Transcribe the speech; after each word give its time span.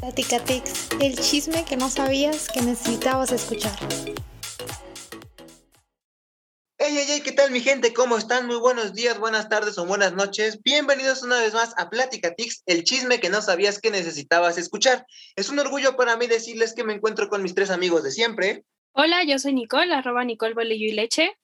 Platicatix, 0.00 0.88
el 1.00 1.18
chisme 1.18 1.64
que 1.64 1.76
no 1.76 1.88
sabías 1.88 2.48
que 2.48 2.62
necesitabas 2.62 3.32
escuchar. 3.32 3.76
Hey, 6.78 6.92
hey, 6.92 7.04
hey, 7.08 7.22
¿qué 7.24 7.32
tal 7.32 7.50
mi 7.50 7.60
gente? 7.60 7.92
¿Cómo 7.92 8.16
están? 8.16 8.46
Muy 8.46 8.56
buenos 8.56 8.94
días, 8.94 9.18
buenas 9.18 9.48
tardes 9.48 9.78
o 9.78 9.86
buenas 9.86 10.14
noches. 10.14 10.62
Bienvenidos 10.62 11.22
una 11.22 11.40
vez 11.40 11.54
más 11.54 11.72
a 11.76 11.90
Platicatix, 11.90 12.62
el 12.66 12.84
chisme 12.84 13.20
que 13.20 13.30
no 13.30 13.40
sabías 13.40 13.80
que 13.80 13.90
necesitabas 13.90 14.58
escuchar. 14.58 15.06
Es 15.36 15.48
un 15.48 15.58
orgullo 15.58 15.96
para 15.96 16.16
mí 16.16 16.26
decirles 16.26 16.74
que 16.74 16.84
me 16.84 16.92
encuentro 16.92 17.28
con 17.28 17.42
mis 17.42 17.54
tres 17.54 17.70
amigos 17.70 18.02
de 18.02 18.10
siempre. 18.10 18.64
Hola, 18.92 19.24
yo 19.24 19.38
soy 19.38 19.54
Nicole, 19.54 19.94
arroba 19.94 20.24
Nicole 20.24 20.54
Bolillo 20.54 20.86
y 20.86 20.92
Leche. 20.92 21.36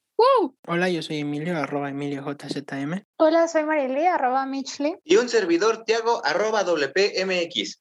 Hola, 0.67 0.89
yo 0.89 1.03
soy 1.03 1.21
Emilio, 1.21 1.57
arroba 1.57 1.89
Emilio 1.89 2.23
JZM. 2.23 3.05
Hola, 3.17 3.49
soy 3.49 3.65
Marily, 3.65 4.07
arroba 4.07 4.45
Mitchley. 4.47 4.97
Y 5.05 5.17
un 5.17 5.29
servidor, 5.29 5.85
Tiago, 5.85 6.25
arroba 6.25 6.63
WPMX. 6.65 7.81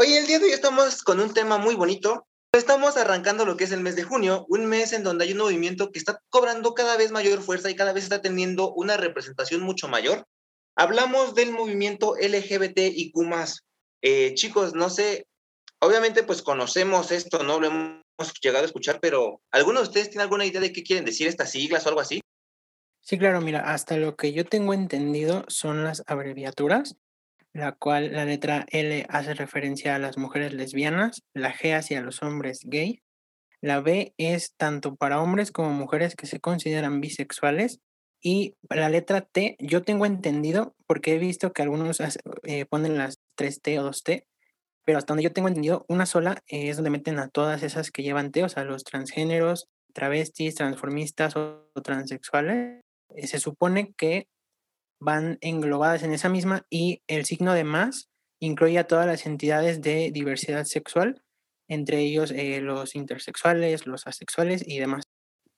Hoy 0.00 0.14
el 0.14 0.28
día 0.28 0.38
de 0.38 0.44
hoy 0.44 0.52
estamos 0.52 1.02
con 1.02 1.18
un 1.18 1.34
tema 1.34 1.58
muy 1.58 1.74
bonito. 1.74 2.28
Estamos 2.52 2.96
arrancando 2.96 3.44
lo 3.44 3.56
que 3.56 3.64
es 3.64 3.72
el 3.72 3.80
mes 3.80 3.96
de 3.96 4.04
junio, 4.04 4.46
un 4.48 4.66
mes 4.66 4.92
en 4.92 5.02
donde 5.02 5.24
hay 5.24 5.32
un 5.32 5.38
movimiento 5.38 5.90
que 5.90 5.98
está 5.98 6.20
cobrando 6.28 6.72
cada 6.72 6.96
vez 6.96 7.10
mayor 7.10 7.42
fuerza 7.42 7.68
y 7.68 7.74
cada 7.74 7.92
vez 7.92 8.04
está 8.04 8.22
teniendo 8.22 8.72
una 8.74 8.96
representación 8.96 9.60
mucho 9.60 9.88
mayor. 9.88 10.24
Hablamos 10.76 11.34
del 11.34 11.50
movimiento 11.50 12.14
LGBTIQ+. 12.14 13.12
Eh, 14.02 14.34
chicos, 14.34 14.72
no 14.72 14.88
sé, 14.88 15.26
obviamente 15.80 16.22
pues 16.22 16.42
conocemos 16.42 17.10
esto, 17.10 17.42
¿no? 17.42 17.58
Lo 17.58 17.66
hemos 17.66 18.32
llegado 18.40 18.62
a 18.62 18.66
escuchar, 18.66 19.00
pero 19.00 19.40
¿alguno 19.50 19.80
de 19.80 19.88
ustedes 19.88 20.10
tiene 20.10 20.22
alguna 20.22 20.46
idea 20.46 20.60
de 20.60 20.72
qué 20.72 20.84
quieren 20.84 21.04
decir 21.04 21.26
estas 21.26 21.50
siglas 21.50 21.84
o 21.84 21.88
algo 21.88 22.02
así? 22.02 22.20
Sí, 23.00 23.18
claro, 23.18 23.40
mira, 23.40 23.72
hasta 23.72 23.96
lo 23.96 24.14
que 24.14 24.32
yo 24.32 24.44
tengo 24.44 24.74
entendido 24.74 25.44
son 25.48 25.82
las 25.82 26.04
abreviaturas 26.06 26.94
la 27.52 27.72
cual 27.72 28.12
la 28.12 28.24
letra 28.24 28.66
L 28.70 29.06
hace 29.08 29.34
referencia 29.34 29.94
a 29.94 29.98
las 29.98 30.18
mujeres 30.18 30.52
lesbianas, 30.52 31.22
la 31.34 31.52
G 31.52 31.74
hacia 31.74 32.00
los 32.00 32.22
hombres 32.22 32.60
gay, 32.64 33.02
la 33.60 33.80
B 33.80 34.14
es 34.18 34.54
tanto 34.56 34.96
para 34.96 35.20
hombres 35.20 35.50
como 35.50 35.70
mujeres 35.70 36.14
que 36.14 36.26
se 36.26 36.40
consideran 36.40 37.00
bisexuales 37.00 37.80
y 38.20 38.54
la 38.70 38.88
letra 38.88 39.22
T 39.22 39.56
yo 39.60 39.82
tengo 39.82 40.06
entendido 40.06 40.74
porque 40.86 41.14
he 41.14 41.18
visto 41.18 41.52
que 41.52 41.62
algunos 41.62 42.00
eh, 42.44 42.66
ponen 42.66 42.98
las 42.98 43.18
3T 43.36 43.78
o 43.80 43.90
2T, 43.90 44.24
pero 44.84 44.98
hasta 44.98 45.12
donde 45.12 45.24
yo 45.24 45.32
tengo 45.32 45.48
entendido 45.48 45.84
una 45.88 46.06
sola 46.06 46.42
es 46.46 46.76
donde 46.76 46.90
meten 46.90 47.18
a 47.18 47.28
todas 47.28 47.62
esas 47.62 47.90
que 47.90 48.02
llevan 48.02 48.32
T, 48.32 48.44
o 48.44 48.48
sea, 48.48 48.64
los 48.64 48.84
transgéneros, 48.84 49.68
travestis, 49.92 50.54
transformistas 50.54 51.36
o 51.36 51.70
transexuales. 51.82 52.82
Eh, 53.14 53.26
se 53.26 53.38
supone 53.38 53.92
que 53.96 54.28
van 55.00 55.38
englobadas 55.40 56.02
en 56.02 56.12
esa 56.12 56.28
misma 56.28 56.66
y 56.70 57.02
el 57.06 57.24
signo 57.24 57.54
de 57.54 57.64
más 57.64 58.08
incluye 58.40 58.78
a 58.78 58.86
todas 58.86 59.06
las 59.06 59.26
entidades 59.26 59.80
de 59.80 60.10
diversidad 60.12 60.64
sexual, 60.64 61.22
entre 61.68 62.00
ellos 62.00 62.30
eh, 62.30 62.60
los 62.60 62.94
intersexuales, 62.94 63.86
los 63.86 64.06
asexuales 64.06 64.62
y 64.66 64.78
demás. 64.78 65.04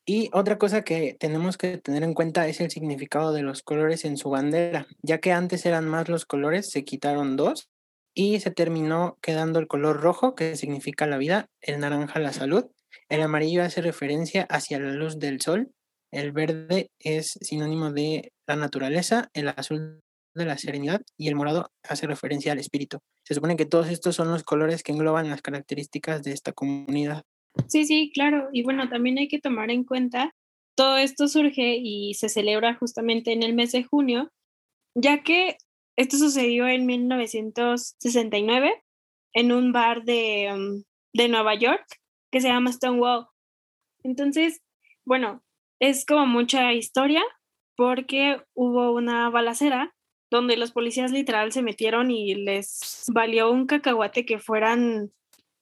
Y 0.07 0.31
otra 0.33 0.59
cosa 0.59 0.83
que 0.83 1.17
tenemos 1.19 1.57
que 1.57 1.79
tener 1.79 2.03
en 2.03 2.15
cuenta 2.15 2.49
es 2.49 2.61
el 2.61 2.71
significado 2.71 3.33
de 3.33 3.43
los 3.43 3.63
colores 3.63 4.05
en 4.05 4.17
su 4.17 4.31
bandera, 4.31 4.87
ya 5.03 5.19
que 5.19 5.33
antes 5.33 5.67
eran 5.67 5.87
más 5.87 6.09
los 6.09 6.25
colores, 6.25 6.71
se 6.71 6.85
quitaron 6.85 7.37
dos 7.37 7.69
y 8.15 8.41
se 8.41 8.51
terminó 8.51 9.19
quedando 9.23 9.61
el 9.61 9.69
color 9.69 10.01
rojo, 10.01 10.35
que 10.35 10.57
significa 10.57 11.07
la 11.07 11.19
vida, 11.19 11.49
el 11.61 11.79
naranja 11.79 12.19
la 12.19 12.33
salud, 12.33 12.67
el 13.09 13.23
amarillo 13.23 13.63
hace 13.63 13.83
referencia 13.83 14.45
hacia 14.51 14.81
la 14.81 14.93
luz 14.93 15.19
del 15.19 15.41
sol 15.41 15.73
el 16.11 16.33
verde 16.33 16.91
es 16.99 17.39
sinónimo 17.41 17.93
de 17.93 18.33
la 18.47 18.57
naturaleza, 18.57 19.31
el 19.33 19.49
azul 19.49 20.01
de 20.35 20.45
la 20.45 20.59
serenidad 20.59 21.03
y 21.17 21.29
el 21.29 21.35
morado 21.35 21.71
hace 21.83 22.07
referencia 22.07 22.53
al 22.53 22.59
espíritu. 22.59 22.99
Se 23.25 23.35
supone 23.35 23.57
que 23.57 23.67
todos 23.67 23.89
estos 23.89 24.17
son 24.17 24.31
los 24.31 24.45
colores 24.45 24.83
que 24.83 24.93
engloban 24.93 25.29
las 25.29 25.43
características 25.43 26.23
de 26.23 26.33
esta 26.33 26.53
comunidad. 26.53 27.25
Sí, 27.69 27.85
sí, 27.85 28.11
claro. 28.15 28.49
Y 28.53 28.63
bueno, 28.63 28.89
también 28.89 29.19
hay 29.19 29.29
que 29.29 29.41
tomar 29.41 29.71
en 29.71 29.85
cuenta, 29.85 30.35
todo 30.77 30.97
esto 30.99 31.29
surge 31.29 31.77
y 31.77 32.15
se 32.15 32.29
celebra 32.29 32.75
justamente 32.75 33.33
en 33.33 33.43
el 33.43 33.55
mes 33.55 33.73
de 33.73 33.85
junio, 33.85 34.31
ya 34.95 35.23
que 35.23 35.57
esto 35.97 36.17
sucedió 36.17 36.69
en 36.69 36.87
1969 36.87 38.73
en 39.33 39.53
un 39.53 39.73
bar 39.73 40.05
de, 40.05 40.51
um, 40.53 40.83
de 41.13 41.29
Nueva 41.29 41.55
York 41.55 41.85
que 42.31 42.41
se 42.41 42.49
llama 42.49 42.73
Stonewall. 42.73 43.27
Entonces, 44.03 44.63
bueno, 45.05 45.43
es 45.81 46.05
como 46.05 46.27
mucha 46.27 46.73
historia 46.73 47.23
porque 47.75 48.41
hubo 48.55 48.93
una 48.93 49.31
balacera 49.31 49.95
donde 50.31 50.57
los 50.57 50.71
policías 50.71 51.11
literal 51.11 51.51
se 51.51 51.63
metieron 51.63 52.11
y 52.11 52.35
les 52.35 53.07
valió 53.13 53.51
un 53.51 53.67
cacahuate 53.67 54.25
que 54.25 54.39
fueran 54.39 55.11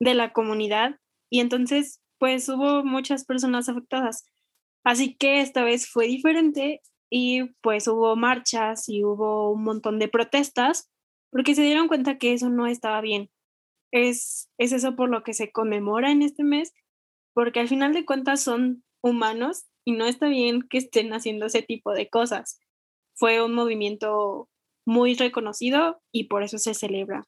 de 0.00 0.14
la 0.14 0.32
comunidad 0.32 0.98
y 1.30 1.40
entonces 1.40 2.02
pues 2.18 2.48
hubo 2.48 2.84
muchas 2.84 3.24
personas 3.24 3.68
afectadas. 3.68 4.24
Así 4.84 5.16
que 5.16 5.40
esta 5.40 5.62
vez 5.62 5.88
fue 5.88 6.06
diferente 6.06 6.82
y 7.08 7.44
pues 7.62 7.86
hubo 7.86 8.16
marchas 8.16 8.88
y 8.88 9.04
hubo 9.04 9.52
un 9.52 9.62
montón 9.62 9.98
de 9.98 10.08
protestas 10.08 10.90
porque 11.30 11.54
se 11.54 11.62
dieron 11.62 11.88
cuenta 11.88 12.18
que 12.18 12.32
eso 12.32 12.50
no 12.50 12.66
estaba 12.66 13.00
bien. 13.00 13.30
Es, 13.92 14.50
es 14.58 14.72
eso 14.72 14.96
por 14.96 15.08
lo 15.08 15.22
que 15.22 15.32
se 15.32 15.52
conmemora 15.52 16.10
en 16.10 16.22
este 16.22 16.42
mes, 16.42 16.74
porque 17.32 17.60
al 17.60 17.68
final 17.68 17.94
de 17.94 18.04
cuentas 18.04 18.42
son 18.42 18.84
humanos 19.02 19.67
y 19.88 19.92
no 19.92 20.04
está 20.04 20.28
bien 20.28 20.60
que 20.68 20.76
estén 20.76 21.14
haciendo 21.14 21.46
ese 21.46 21.62
tipo 21.62 21.94
de 21.94 22.10
cosas. 22.10 22.60
Fue 23.14 23.42
un 23.42 23.54
movimiento 23.54 24.50
muy 24.84 25.14
reconocido 25.14 26.02
y 26.12 26.24
por 26.24 26.42
eso 26.42 26.58
se 26.58 26.74
celebra. 26.74 27.26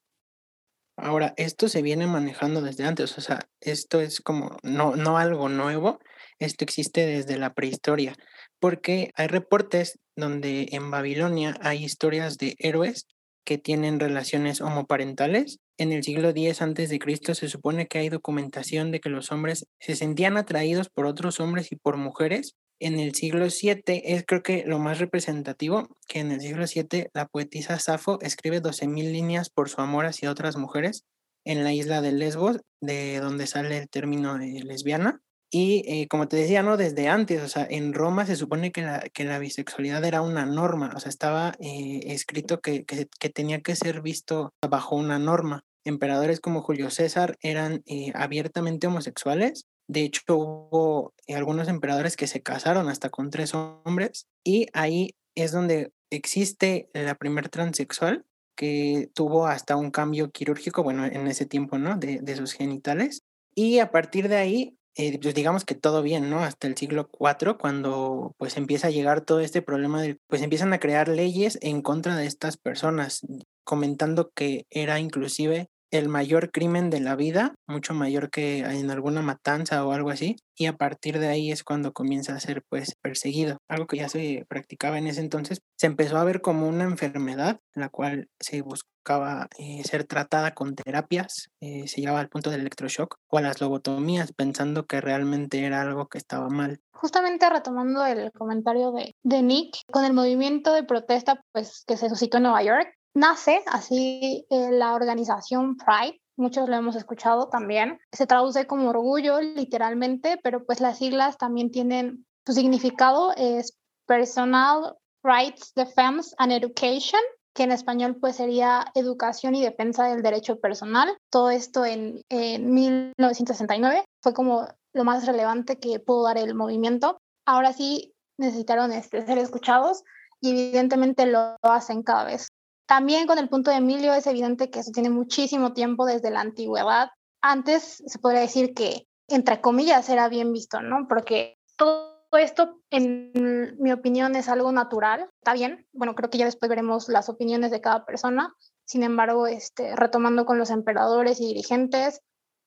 Ahora, 0.95 1.33
esto 1.37 1.67
se 1.69 1.81
viene 1.81 2.05
manejando 2.05 2.61
desde 2.61 2.83
antes, 2.83 3.17
o 3.17 3.21
sea, 3.21 3.39
esto 3.61 3.99
es 3.99 4.21
como 4.21 4.57
no, 4.61 4.95
no 4.95 5.17
algo 5.17 5.49
nuevo, 5.49 5.97
esto 6.37 6.63
existe 6.63 7.03
desde 7.07 7.39
la 7.39 7.55
prehistoria, 7.55 8.13
porque 8.59 9.09
hay 9.15 9.25
reportes 9.25 9.97
donde 10.15 10.67
en 10.71 10.91
Babilonia 10.91 11.57
hay 11.61 11.83
historias 11.83 12.37
de 12.37 12.55
héroes 12.59 13.07
que 13.43 13.57
tienen 13.57 13.99
relaciones 13.99 14.61
homoparentales. 14.61 15.57
En 15.77 15.91
el 15.91 16.03
siglo 16.03 16.29
X 16.29 16.61
a.C. 16.61 17.35
se 17.35 17.47
supone 17.47 17.87
que 17.87 17.99
hay 17.99 18.09
documentación 18.09 18.91
de 18.91 18.99
que 18.99 19.09
los 19.09 19.31
hombres 19.31 19.65
se 19.79 19.95
sentían 19.95 20.37
atraídos 20.37 20.89
por 20.89 21.05
otros 21.05 21.39
hombres 21.39 21.71
y 21.71 21.75
por 21.75 21.97
mujeres. 21.97 22.55
En 22.79 22.99
el 22.99 23.13
siglo 23.13 23.45
VII 23.45 24.01
es 24.05 24.23
creo 24.25 24.43
que 24.43 24.63
lo 24.65 24.79
más 24.79 24.99
representativo, 24.99 25.97
que 26.07 26.19
en 26.19 26.31
el 26.31 26.41
siglo 26.41 26.65
VII 26.65 27.07
la 27.13 27.27
poetisa 27.27 27.79
Safo 27.79 28.19
escribe 28.21 28.61
12.000 28.61 29.11
líneas 29.11 29.49
por 29.49 29.69
su 29.69 29.81
amor 29.81 30.05
hacia 30.05 30.31
otras 30.31 30.57
mujeres 30.57 31.03
en 31.45 31.63
la 31.63 31.73
isla 31.73 32.01
de 32.01 32.11
Lesbos, 32.11 32.57
de 32.81 33.19
donde 33.19 33.47
sale 33.47 33.77
el 33.77 33.89
término 33.89 34.37
de 34.37 34.63
lesbiana. 34.63 35.21
Y 35.53 35.83
eh, 35.85 36.07
como 36.07 36.29
te 36.29 36.37
decía, 36.37 36.63
¿no? 36.63 36.77
Desde 36.77 37.09
antes, 37.09 37.43
o 37.43 37.49
sea, 37.49 37.67
en 37.69 37.93
Roma 37.93 38.25
se 38.25 38.37
supone 38.37 38.71
que 38.71 38.83
la, 38.83 39.01
que 39.01 39.25
la 39.25 39.37
bisexualidad 39.37 40.03
era 40.05 40.21
una 40.21 40.45
norma, 40.45 40.93
o 40.95 40.99
sea, 41.01 41.09
estaba 41.09 41.55
eh, 41.59 41.99
escrito 42.05 42.61
que, 42.61 42.85
que, 42.85 43.29
tenía 43.29 43.59
que 43.61 43.75
ser 43.75 44.01
visto 44.01 44.53
bajo 44.67 44.95
una 44.95 45.19
norma. 45.19 45.65
Emperadores 45.83 46.39
como 46.39 46.61
Julio 46.61 46.89
César 46.89 47.37
eran 47.41 47.83
eh, 47.85 48.13
abiertamente 48.15 48.87
homosexuales. 48.87 49.65
De 49.89 50.03
hecho, 50.03 50.21
hubo 50.37 51.13
algunos 51.27 51.67
emperadores 51.67 52.15
que 52.15 52.27
se 52.27 52.41
casaron 52.41 52.87
hasta 52.87 53.09
con 53.09 53.29
tres 53.29 53.53
hombres 53.53 54.27
y 54.45 54.67
ahí 54.71 55.15
es 55.35 55.51
donde 55.51 55.91
existe 56.09 56.89
la 56.93 57.15
primer 57.15 57.49
transexual 57.49 58.23
que 58.55 59.09
tuvo 59.13 59.47
hasta 59.47 59.75
un 59.75 59.91
cambio 59.91 60.31
quirúrgico, 60.31 60.81
bueno, 60.81 61.05
en 61.05 61.27
ese 61.27 61.45
tiempo, 61.45 61.77
¿no? 61.77 61.97
De, 61.97 62.19
de 62.21 62.35
sus 62.37 62.53
genitales. 62.53 63.23
Y 63.53 63.79
a 63.79 63.91
partir 63.91 64.29
de 64.29 64.37
ahí 64.37 64.77
eh, 64.95 65.17
pues 65.21 65.33
digamos 65.33 65.65
que 65.65 65.75
todo 65.75 66.01
bien, 66.01 66.29
¿no? 66.29 66.41
Hasta 66.41 66.67
el 66.67 66.75
siglo 66.77 67.09
IV, 67.11 67.57
cuando 67.57 68.35
pues 68.37 68.57
empieza 68.57 68.87
a 68.87 68.91
llegar 68.91 69.21
todo 69.21 69.39
este 69.39 69.61
problema 69.61 70.01
de, 70.01 70.17
pues 70.27 70.41
empiezan 70.41 70.73
a 70.73 70.79
crear 70.79 71.07
leyes 71.07 71.57
en 71.61 71.81
contra 71.81 72.15
de 72.15 72.25
estas 72.25 72.57
personas, 72.57 73.21
comentando 73.63 74.31
que 74.35 74.65
era 74.69 74.99
inclusive 74.99 75.69
el 75.91 76.07
mayor 76.09 76.51
crimen 76.51 76.89
de 76.89 77.01
la 77.01 77.15
vida, 77.15 77.53
mucho 77.67 77.93
mayor 77.93 78.29
que 78.29 78.59
en 78.59 78.89
alguna 78.89 79.21
matanza 79.21 79.85
o 79.85 79.91
algo 79.91 80.09
así, 80.09 80.37
y 80.55 80.65
a 80.65 80.77
partir 80.77 81.19
de 81.19 81.27
ahí 81.27 81.51
es 81.51 81.63
cuando 81.63 81.91
comienza 81.93 82.33
a 82.33 82.39
ser 82.39 82.63
pues 82.69 82.95
perseguido, 83.01 83.57
algo 83.67 83.87
que 83.87 83.97
ya 83.97 84.09
se 84.09 84.45
practicaba 84.47 84.97
en 84.97 85.07
ese 85.07 85.19
entonces, 85.19 85.59
se 85.77 85.87
empezó 85.87 86.17
a 86.17 86.23
ver 86.23 86.41
como 86.41 86.67
una 86.67 86.85
enfermedad, 86.85 87.59
la 87.73 87.89
cual 87.89 88.29
se 88.39 88.61
buscaba 88.61 89.47
eh, 89.57 89.83
ser 89.83 90.05
tratada 90.05 90.53
con 90.53 90.75
terapias, 90.75 91.49
eh, 91.59 91.87
se 91.87 92.01
llevaba 92.01 92.19
al 92.19 92.29
punto 92.29 92.51
del 92.51 92.61
electroshock 92.61 93.15
o 93.29 93.37
a 93.37 93.41
las 93.41 93.59
lobotomías, 93.59 94.31
pensando 94.33 94.85
que 94.85 95.01
realmente 95.01 95.65
era 95.65 95.81
algo 95.81 96.07
que 96.07 96.17
estaba 96.17 96.49
mal. 96.49 96.79
Justamente 96.93 97.49
retomando 97.49 98.05
el 98.05 98.31
comentario 98.31 98.91
de, 98.91 99.15
de 99.23 99.41
Nick, 99.41 99.77
con 99.91 100.05
el 100.05 100.13
movimiento 100.13 100.71
de 100.73 100.83
protesta 100.83 101.41
pues 101.51 101.83
que 101.87 101.97
se 101.97 102.09
suscitó 102.09 102.37
en 102.37 102.43
Nueva 102.43 102.63
York, 102.63 102.93
nace 103.13 103.63
así 103.67 104.45
eh, 104.49 104.71
la 104.71 104.93
organización 104.93 105.77
Pride, 105.77 106.19
muchos 106.37 106.67
lo 106.69 106.75
hemos 106.75 106.95
escuchado 106.95 107.49
también. 107.49 107.99
Se 108.11 108.27
traduce 108.27 108.67
como 108.67 108.89
orgullo 108.89 109.41
literalmente, 109.41 110.39
pero 110.43 110.65
pues 110.65 110.79
las 110.79 110.97
siglas 110.97 111.37
también 111.37 111.71
tienen 111.71 112.25
su 112.45 112.53
significado, 112.53 113.33
es 113.35 113.77
Personal 114.07 114.97
Rights 115.23 115.73
Defense 115.75 116.35
and 116.37 116.51
Education. 116.51 117.21
que 117.53 117.63
en 117.63 117.73
español 117.73 118.15
pues 118.21 118.37
sería 118.37 118.85
Educación 118.95 119.55
y 119.55 119.61
Defensa 119.61 120.05
del 120.05 120.21
Derecho 120.21 120.57
Personal. 120.61 121.17
Todo 121.29 121.49
esto 121.49 121.83
en, 121.83 122.21
en 122.29 122.73
1969 122.73 124.05
fue 124.23 124.33
como 124.33 124.69
lo 124.93 125.03
más 125.03 125.25
relevante 125.25 125.77
que 125.77 125.99
pudo 125.99 126.23
dar 126.23 126.37
el 126.37 126.55
movimiento. 126.55 127.17
Ahora 127.45 127.73
sí 127.73 128.13
necesitaron 128.37 128.93
este, 128.93 129.25
ser 129.25 129.37
escuchados 129.37 130.03
y 130.39 130.51
evidentemente 130.51 131.25
lo 131.25 131.57
hacen 131.61 132.03
cada 132.03 132.23
vez. 132.23 132.47
También 132.91 133.25
con 133.25 133.37
el 133.37 133.47
punto 133.47 133.71
de 133.71 133.77
Emilio 133.77 134.13
es 134.13 134.27
evidente 134.27 134.69
que 134.69 134.79
eso 134.79 134.91
tiene 134.91 135.09
muchísimo 135.09 135.71
tiempo 135.71 136.05
desde 136.05 136.29
la 136.29 136.41
antigüedad. 136.41 137.07
Antes 137.41 138.03
se 138.05 138.19
podría 138.19 138.41
decir 138.41 138.73
que, 138.73 139.07
entre 139.29 139.61
comillas, 139.61 140.09
era 140.09 140.27
bien 140.27 140.51
visto, 140.51 140.81
¿no? 140.81 141.07
Porque 141.07 141.57
todo 141.77 142.19
esto, 142.33 142.81
en 142.89 143.31
mi 143.79 143.93
opinión, 143.93 144.35
es 144.35 144.49
algo 144.49 144.73
natural. 144.73 145.29
Está 145.37 145.53
bien. 145.53 145.87
Bueno, 145.93 146.15
creo 146.15 146.29
que 146.29 146.37
ya 146.37 146.43
después 146.43 146.67
veremos 146.67 147.07
las 147.07 147.29
opiniones 147.29 147.71
de 147.71 147.79
cada 147.79 148.05
persona. 148.05 148.53
Sin 148.83 149.03
embargo, 149.03 149.47
este, 149.47 149.95
retomando 149.95 150.45
con 150.45 150.57
los 150.57 150.69
emperadores 150.69 151.39
y 151.39 151.45
dirigentes, 151.45 152.19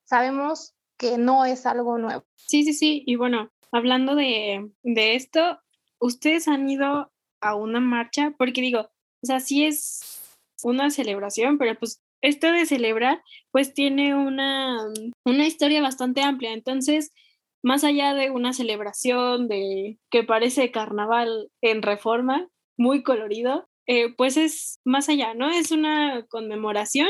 sabemos 0.05 0.73
que 0.97 1.19
no 1.19 1.45
es 1.45 1.67
algo 1.67 1.99
nuevo. 1.99 2.25
Sí, 2.37 2.65
sí, 2.65 2.73
sí. 2.73 3.03
Y 3.07 3.17
bueno, 3.17 3.51
hablando 3.73 4.15
de, 4.15 4.73
de 4.83 5.17
esto, 5.17 5.59
¿ustedes 5.99 6.49
han 6.49 6.67
ido 6.67 7.13
a 7.43 7.55
una 7.57 7.81
marcha? 7.81 8.33
Porque 8.39 8.63
digo, 8.63 8.89
o 9.25 9.27
sea, 9.27 9.41
sí 9.41 9.65
es 9.65 10.14
una 10.65 10.91
celebración, 10.91 11.59
pero 11.59 11.79
pues 11.79 12.03
esto 12.23 12.51
de 12.51 12.67
celebrar, 12.67 13.23
pues 13.51 13.75
tiene 13.75 14.15
una, 14.15 14.79
una 15.25 15.47
historia 15.47 15.83
bastante 15.83 16.23
amplia. 16.23 16.53
Entonces, 16.53 17.13
más 17.63 17.85
allá 17.85 18.15
de 18.15 18.31
una 18.31 18.53
celebración 18.53 19.49
de 19.49 19.99
que 20.11 20.23
parece 20.25 20.71
carnaval 20.71 21.51
en 21.63 21.83
reforma, 21.83 22.49
muy 22.77 23.03
colorido, 23.03 23.69
eh, 23.87 24.13
pues 24.15 24.37
es 24.37 24.81
más 24.85 25.09
allá, 25.09 25.35
¿no? 25.35 25.51
Es 25.51 25.71
una 25.71 26.27
conmemoración. 26.29 27.09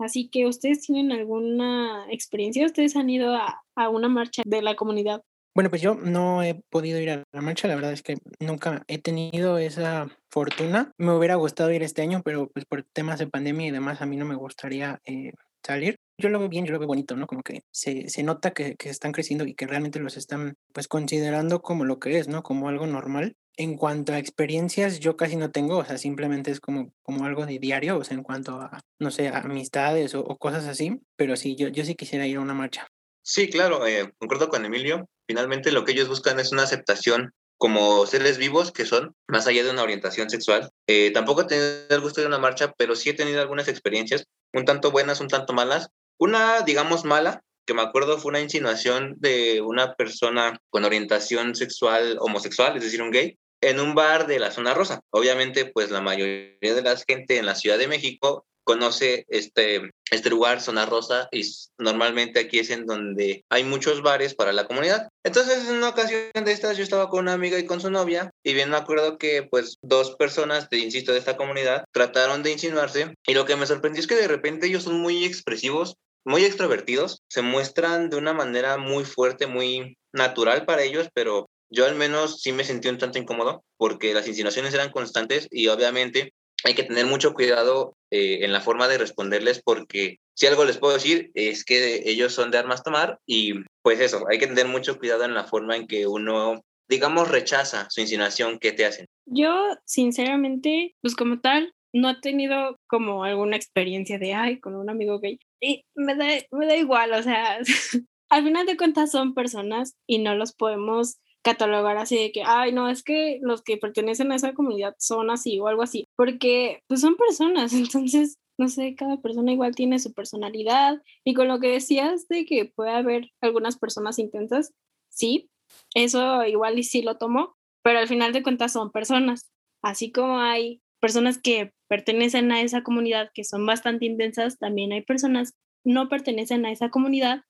Así 0.00 0.28
que 0.28 0.46
ustedes 0.46 0.82
tienen 0.82 1.12
alguna 1.12 2.06
experiencia, 2.10 2.66
ustedes 2.66 2.96
han 2.96 3.08
ido 3.10 3.34
a, 3.34 3.62
a 3.76 3.88
una 3.88 4.08
marcha 4.08 4.42
de 4.44 4.62
la 4.62 4.74
comunidad. 4.74 5.22
Bueno, 5.54 5.70
pues 5.70 5.82
yo 5.82 5.94
no 5.94 6.42
he 6.42 6.60
podido 6.68 6.98
ir 6.98 7.10
a 7.10 7.22
la 7.32 7.40
marcha, 7.40 7.68
la 7.68 7.76
verdad 7.76 7.92
es 7.92 8.02
que 8.02 8.16
nunca 8.40 8.82
he 8.88 8.98
tenido 8.98 9.58
esa 9.58 10.08
fortuna. 10.28 10.90
Me 10.98 11.12
hubiera 11.12 11.36
gustado 11.36 11.70
ir 11.70 11.84
este 11.84 12.02
año, 12.02 12.22
pero 12.24 12.48
pues 12.48 12.64
por 12.66 12.82
temas 12.82 13.20
de 13.20 13.28
pandemia 13.28 13.68
y 13.68 13.70
demás 13.70 14.02
a 14.02 14.06
mí 14.06 14.16
no 14.16 14.24
me 14.24 14.34
gustaría 14.34 15.00
eh, 15.04 15.32
salir. 15.64 15.96
Yo 16.18 16.28
lo 16.28 16.40
veo 16.40 16.48
bien, 16.48 16.66
yo 16.66 16.72
lo 16.72 16.80
veo 16.80 16.88
bonito, 16.88 17.14
¿no? 17.14 17.28
Como 17.28 17.42
que 17.42 17.62
se, 17.72 18.08
se 18.08 18.24
nota 18.24 18.52
que, 18.52 18.74
que, 18.74 18.88
están 18.88 19.12
creciendo 19.12 19.44
y 19.46 19.54
que 19.54 19.68
realmente 19.68 20.00
los 20.00 20.16
están 20.16 20.54
pues 20.72 20.88
considerando 20.88 21.62
como 21.62 21.84
lo 21.84 22.00
que 22.00 22.18
es, 22.18 22.26
¿no? 22.26 22.42
Como 22.42 22.68
algo 22.68 22.88
normal. 22.88 23.36
En 23.56 23.76
cuanto 23.76 24.12
a 24.12 24.18
experiencias, 24.18 24.98
yo 24.98 25.16
casi 25.16 25.36
no 25.36 25.52
tengo, 25.52 25.78
o 25.78 25.84
sea, 25.84 25.98
simplemente 25.98 26.50
es 26.50 26.58
como, 26.58 26.92
como 27.02 27.26
algo 27.26 27.46
de 27.46 27.60
diario, 27.60 27.98
o 27.98 28.02
sea, 28.02 28.16
en 28.16 28.24
cuanto 28.24 28.60
a, 28.60 28.80
no 28.98 29.12
sé, 29.12 29.28
amistades 29.28 30.16
o, 30.16 30.20
o 30.24 30.36
cosas 30.36 30.66
así, 30.66 31.00
pero 31.16 31.36
sí, 31.36 31.54
yo, 31.54 31.68
yo 31.68 31.84
sí 31.84 31.94
quisiera 31.94 32.26
ir 32.26 32.38
a 32.38 32.40
una 32.40 32.54
marcha. 32.54 32.88
Sí, 33.26 33.48
claro, 33.48 33.86
eh, 33.86 34.12
concuerdo 34.18 34.50
con 34.50 34.66
Emilio. 34.66 35.08
Finalmente 35.26 35.72
lo 35.72 35.84
que 35.84 35.92
ellos 35.92 36.08
buscan 36.08 36.38
es 36.40 36.52
una 36.52 36.64
aceptación 36.64 37.32
como 37.56 38.04
seres 38.04 38.36
vivos 38.36 38.70
que 38.70 38.84
son, 38.84 39.14
más 39.28 39.46
allá 39.46 39.64
de 39.64 39.70
una 39.70 39.82
orientación 39.82 40.28
sexual. 40.28 40.70
Eh, 40.86 41.10
tampoco 41.10 41.40
he 41.40 41.46
tenido 41.46 41.86
el 41.88 42.00
gusto 42.02 42.20
de 42.20 42.26
una 42.26 42.38
marcha, 42.38 42.74
pero 42.76 42.94
sí 42.94 43.08
he 43.08 43.14
tenido 43.14 43.40
algunas 43.40 43.68
experiencias, 43.68 44.26
un 44.52 44.66
tanto 44.66 44.90
buenas, 44.90 45.22
un 45.22 45.28
tanto 45.28 45.54
malas. 45.54 45.88
Una, 46.18 46.60
digamos, 46.60 47.06
mala, 47.06 47.42
que 47.66 47.72
me 47.72 47.80
acuerdo 47.80 48.18
fue 48.18 48.28
una 48.28 48.40
insinuación 48.40 49.14
de 49.16 49.62
una 49.62 49.94
persona 49.94 50.58
con 50.68 50.84
orientación 50.84 51.54
sexual 51.54 52.18
homosexual, 52.20 52.76
es 52.76 52.84
decir, 52.84 53.00
un 53.00 53.10
gay, 53.10 53.38
en 53.62 53.80
un 53.80 53.94
bar 53.94 54.26
de 54.26 54.38
la 54.38 54.50
zona 54.50 54.74
rosa. 54.74 55.00
Obviamente, 55.08 55.64
pues 55.64 55.90
la 55.90 56.02
mayoría 56.02 56.74
de 56.74 56.82
la 56.82 56.94
gente 56.96 57.38
en 57.38 57.46
la 57.46 57.54
Ciudad 57.54 57.78
de 57.78 57.88
México 57.88 58.44
conoce 58.64 59.24
este, 59.28 59.90
este 60.10 60.30
lugar, 60.30 60.60
Zona 60.60 60.86
Rosa, 60.86 61.28
y 61.30 61.42
normalmente 61.78 62.40
aquí 62.40 62.58
es 62.58 62.70
en 62.70 62.86
donde 62.86 63.44
hay 63.50 63.64
muchos 63.64 64.02
bares 64.02 64.34
para 64.34 64.52
la 64.52 64.66
comunidad. 64.66 65.08
Entonces, 65.22 65.68
en 65.68 65.76
una 65.76 65.90
ocasión 65.90 66.30
de 66.32 66.52
estas, 66.52 66.76
yo 66.76 66.82
estaba 66.82 67.08
con 67.08 67.20
una 67.20 67.34
amiga 67.34 67.58
y 67.58 67.66
con 67.66 67.80
su 67.80 67.90
novia, 67.90 68.30
y 68.42 68.54
bien 68.54 68.70
me 68.70 68.76
acuerdo 68.76 69.18
que, 69.18 69.42
pues, 69.42 69.76
dos 69.82 70.16
personas, 70.16 70.68
te 70.68 70.78
insisto, 70.78 71.12
de 71.12 71.18
esta 71.18 71.36
comunidad, 71.36 71.84
trataron 71.92 72.42
de 72.42 72.52
insinuarse, 72.52 73.14
y 73.26 73.34
lo 73.34 73.44
que 73.44 73.56
me 73.56 73.66
sorprendió 73.66 74.00
es 74.00 74.06
que 74.06 74.16
de 74.16 74.28
repente 74.28 74.66
ellos 74.66 74.84
son 74.84 75.00
muy 75.00 75.24
expresivos, 75.24 75.94
muy 76.24 76.44
extrovertidos, 76.44 77.22
se 77.28 77.42
muestran 77.42 78.08
de 78.08 78.16
una 78.16 78.32
manera 78.32 78.78
muy 78.78 79.04
fuerte, 79.04 79.46
muy 79.46 79.96
natural 80.12 80.64
para 80.64 80.82
ellos, 80.82 81.08
pero 81.12 81.46
yo 81.70 81.86
al 81.86 81.96
menos 81.96 82.40
sí 82.40 82.52
me 82.52 82.64
sentí 82.64 82.88
un 82.88 82.98
tanto 82.98 83.18
incómodo 83.18 83.64
porque 83.76 84.14
las 84.14 84.28
insinuaciones 84.28 84.72
eran 84.74 84.90
constantes 84.90 85.48
y 85.50 85.68
obviamente 85.68 86.32
hay 86.64 86.74
que 86.74 86.82
tener 86.82 87.06
mucho 87.06 87.34
cuidado 87.34 87.96
eh, 88.10 88.38
en 88.42 88.52
la 88.52 88.60
forma 88.60 88.88
de 88.88 88.98
responderles 88.98 89.62
porque 89.62 90.18
si 90.34 90.46
algo 90.46 90.64
les 90.64 90.78
puedo 90.78 90.94
decir 90.94 91.30
es 91.34 91.64
que 91.64 92.02
ellos 92.06 92.32
son 92.34 92.50
de 92.50 92.58
armas 92.58 92.82
tomar 92.82 93.18
y 93.26 93.52
pues 93.82 94.00
eso, 94.00 94.24
hay 94.30 94.38
que 94.38 94.46
tener 94.46 94.66
mucho 94.66 94.98
cuidado 94.98 95.24
en 95.24 95.34
la 95.34 95.44
forma 95.44 95.76
en 95.76 95.86
que 95.86 96.06
uno, 96.06 96.64
digamos, 96.88 97.30
rechaza 97.30 97.86
su 97.90 98.00
insinuación 98.00 98.58
que 98.58 98.72
te 98.72 98.86
hacen. 98.86 99.06
Yo, 99.26 99.54
sinceramente, 99.84 100.96
pues 101.02 101.14
como 101.14 101.40
tal, 101.40 101.74
no 101.92 102.10
he 102.10 102.20
tenido 102.20 102.80
como 102.88 103.24
alguna 103.24 103.56
experiencia 103.56 104.18
de, 104.18 104.34
ay, 104.34 104.58
con 104.58 104.74
un 104.74 104.90
amigo 104.90 105.20
gay. 105.20 105.38
Y 105.60 105.84
me 105.94 106.16
da, 106.16 106.26
me 106.50 106.66
da 106.66 106.76
igual, 106.76 107.12
o 107.12 107.22
sea, 107.22 107.58
al 108.30 108.44
final 108.44 108.66
de 108.66 108.76
cuentas 108.76 109.10
son 109.10 109.34
personas 109.34 109.94
y 110.06 110.18
no 110.18 110.34
los 110.34 110.54
podemos 110.54 111.18
catalogar 111.44 111.98
así 111.98 112.16
de 112.16 112.32
que, 112.32 112.42
ay, 112.44 112.72
no, 112.72 112.88
es 112.88 113.04
que 113.04 113.38
los 113.42 113.62
que 113.62 113.76
pertenecen 113.76 114.32
a 114.32 114.36
esa 114.36 114.54
comunidad 114.54 114.96
son 114.98 115.30
así 115.30 115.60
o 115.60 115.68
algo 115.68 115.82
así, 115.82 116.06
porque 116.16 116.80
pues 116.88 117.02
son 117.02 117.16
personas, 117.16 117.72
entonces, 117.74 118.38
no 118.58 118.68
sé, 118.68 118.94
cada 118.96 119.20
persona 119.20 119.52
igual 119.52 119.74
tiene 119.74 119.98
su 119.98 120.12
personalidad 120.12 121.02
y 121.24 121.34
con 121.34 121.48
lo 121.48 121.60
que 121.60 121.68
decías 121.68 122.26
de 122.28 122.46
que 122.46 122.64
puede 122.64 122.90
haber 122.90 123.30
algunas 123.42 123.78
personas 123.78 124.18
intensas, 124.18 124.72
sí, 125.10 125.50
eso 125.94 126.44
igual 126.44 126.78
y 126.78 126.82
sí 126.82 127.02
lo 127.02 127.18
tomo, 127.18 127.54
pero 127.82 127.98
al 127.98 128.08
final 128.08 128.32
de 128.32 128.42
cuentas 128.42 128.72
son 128.72 128.90
personas, 128.90 129.50
así 129.82 130.10
como 130.10 130.38
hay 130.38 130.80
personas 131.00 131.38
que 131.38 131.72
pertenecen 131.88 132.50
a 132.52 132.62
esa 132.62 132.82
comunidad 132.82 133.30
que 133.34 133.44
son 133.44 133.66
bastante 133.66 134.06
intensas, 134.06 134.58
también 134.58 134.92
hay 134.92 135.02
personas 135.02 135.52
no 135.84 136.08
pertenecen 136.08 136.64
a 136.64 136.72
esa 136.72 136.88
comunidad 136.88 137.42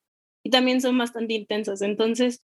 y 0.45 0.51
también 0.51 0.81
son 0.81 0.99
bastante 0.99 1.35
intensas, 1.35 1.81
entonces 1.81 2.43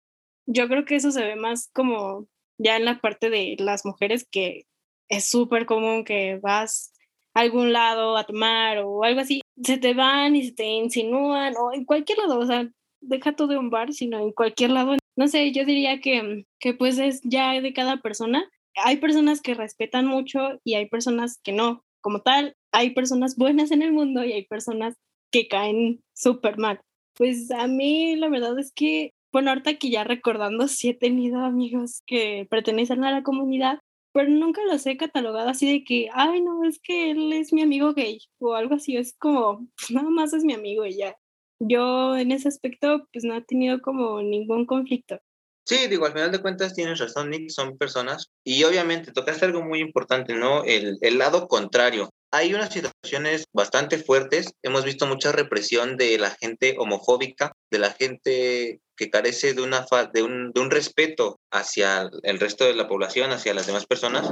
yo 0.48 0.68
creo 0.68 0.86
que 0.86 0.96
eso 0.96 1.12
se 1.12 1.24
ve 1.24 1.36
más 1.36 1.70
como 1.74 2.28
ya 2.58 2.78
en 2.78 2.86
la 2.86 3.00
parte 3.00 3.30
de 3.30 3.56
las 3.60 3.86
mujeres 3.86 4.28
que 4.30 4.66
es 5.10 5.30
súper 5.30 5.66
común 5.66 6.04
que 6.04 6.40
vas 6.42 6.94
a 7.34 7.42
algún 7.42 7.72
lado 7.72 8.18
a 8.18 8.26
tomar 8.26 8.80
o 8.80 9.04
algo 9.04 9.20
así, 9.20 9.42
se 9.62 9.78
te 9.78 9.94
van 9.94 10.36
y 10.36 10.44
se 10.48 10.54
te 10.54 10.66
insinúan 10.66 11.54
o 11.58 11.74
en 11.74 11.86
cualquier 11.86 12.18
lado, 12.18 12.40
o 12.40 12.46
sea, 12.46 12.68
deja 13.02 13.36
todo 13.36 13.50
de 13.50 13.58
un 13.58 13.70
bar, 13.70 13.94
sino 13.94 14.20
en 14.20 14.32
cualquier 14.32 14.72
lado. 14.72 14.96
No 15.16 15.28
sé, 15.28 15.52
yo 15.52 15.66
diría 15.66 16.00
que, 16.00 16.46
que 16.60 16.74
pues 16.74 16.98
es 16.98 17.22
ya 17.24 17.60
de 17.62 17.74
cada 17.74 17.98
persona. 17.98 18.50
Hay 18.76 18.98
personas 18.98 19.42
que 19.42 19.54
respetan 19.54 20.06
mucho 20.08 20.60
y 20.64 20.76
hay 20.76 20.88
personas 20.88 21.40
que 21.44 21.52
no. 21.52 21.84
Como 22.02 22.22
tal, 22.22 22.56
hay 22.72 22.92
personas 22.92 23.36
buenas 23.36 23.72
en 23.72 23.82
el 23.82 23.92
mundo 23.92 24.24
y 24.24 24.34
hay 24.34 24.46
personas 24.46 24.96
que 25.32 25.48
caen 25.48 26.02
súper 26.16 26.58
mal. 26.58 26.80
Pues 27.16 27.52
a 27.52 27.68
mí 27.68 28.16
la 28.16 28.30
verdad 28.30 28.58
es 28.60 28.72
que 28.74 29.12
bueno, 29.32 29.52
ahorita 29.52 29.76
que 29.76 29.90
ya 29.90 30.04
recordando, 30.04 30.68
sí 30.68 30.90
he 30.90 30.94
tenido 30.94 31.40
amigos 31.42 32.02
que 32.06 32.48
pertenecen 32.50 33.04
a 33.04 33.12
la 33.12 33.24
comunidad, 33.24 33.80
pero 34.14 34.30
nunca 34.30 34.62
los 34.66 34.86
he 34.86 34.98
catalogado 34.98 35.50
así 35.50 35.72
de 35.72 35.84
que, 35.84 36.10
ay, 36.14 36.42
no, 36.42 36.64
es 36.64 36.80
que 36.82 37.12
él 37.12 37.34
es 37.34 37.54
mi 37.54 37.62
amigo 37.62 37.94
gay 37.94 38.20
o 38.40 38.56
algo 38.56 38.76
así, 38.76 38.98
es 38.98 39.16
como, 39.18 39.68
pues 39.78 39.90
nada 39.92 40.10
más 40.10 40.34
es 40.34 40.44
mi 40.44 40.54
amigo 40.54 40.86
y 40.86 40.98
ya. 40.98 41.16
Yo 41.60 42.16
en 42.16 42.32
ese 42.32 42.48
aspecto, 42.48 43.08
pues 43.12 43.24
no 43.24 43.36
he 43.36 43.42
tenido 43.42 43.82
como 43.82 44.22
ningún 44.22 44.66
conflicto. 44.66 45.20
Sí, 45.66 45.88
digo, 45.90 46.06
al 46.06 46.14
final 46.14 46.32
de 46.32 46.42
cuentas 46.42 46.74
tienes 46.74 47.00
razón, 47.00 47.30
Nick, 47.30 47.50
son 47.50 47.78
personas. 47.78 48.30
Y 48.46 48.64
obviamente 48.64 49.12
tocaste 49.12 49.46
algo 49.46 49.62
muy 49.62 49.80
importante, 49.80 50.34
¿no? 50.34 50.64
El, 50.64 50.98
el 51.02 51.18
lado 51.18 51.48
contrario. 51.48 52.10
Hay 52.32 52.54
unas 52.54 52.74
situaciones 52.74 53.46
bastante 53.54 53.98
fuertes. 53.98 54.52
Hemos 54.62 54.84
visto 54.84 55.08
mucha 55.08 55.32
represión 55.32 55.96
de 55.98 56.18
la 56.18 56.32
gente 56.32 56.76
homofóbica, 56.78 57.54
de 57.72 57.80
la 57.80 57.92
gente 57.92 58.82
que 58.98 59.10
carece 59.10 59.54
de, 59.54 59.62
una 59.62 59.86
de, 60.14 60.24
un, 60.24 60.52
de 60.52 60.62
un 60.62 60.72
respeto 60.72 61.40
hacia 61.52 62.10
el 62.24 62.40
resto 62.40 62.66
de 62.66 62.74
la 62.74 62.88
población, 62.88 63.32
hacia 63.32 63.54
las 63.54 63.68
demás 63.68 63.86
personas. 63.86 64.30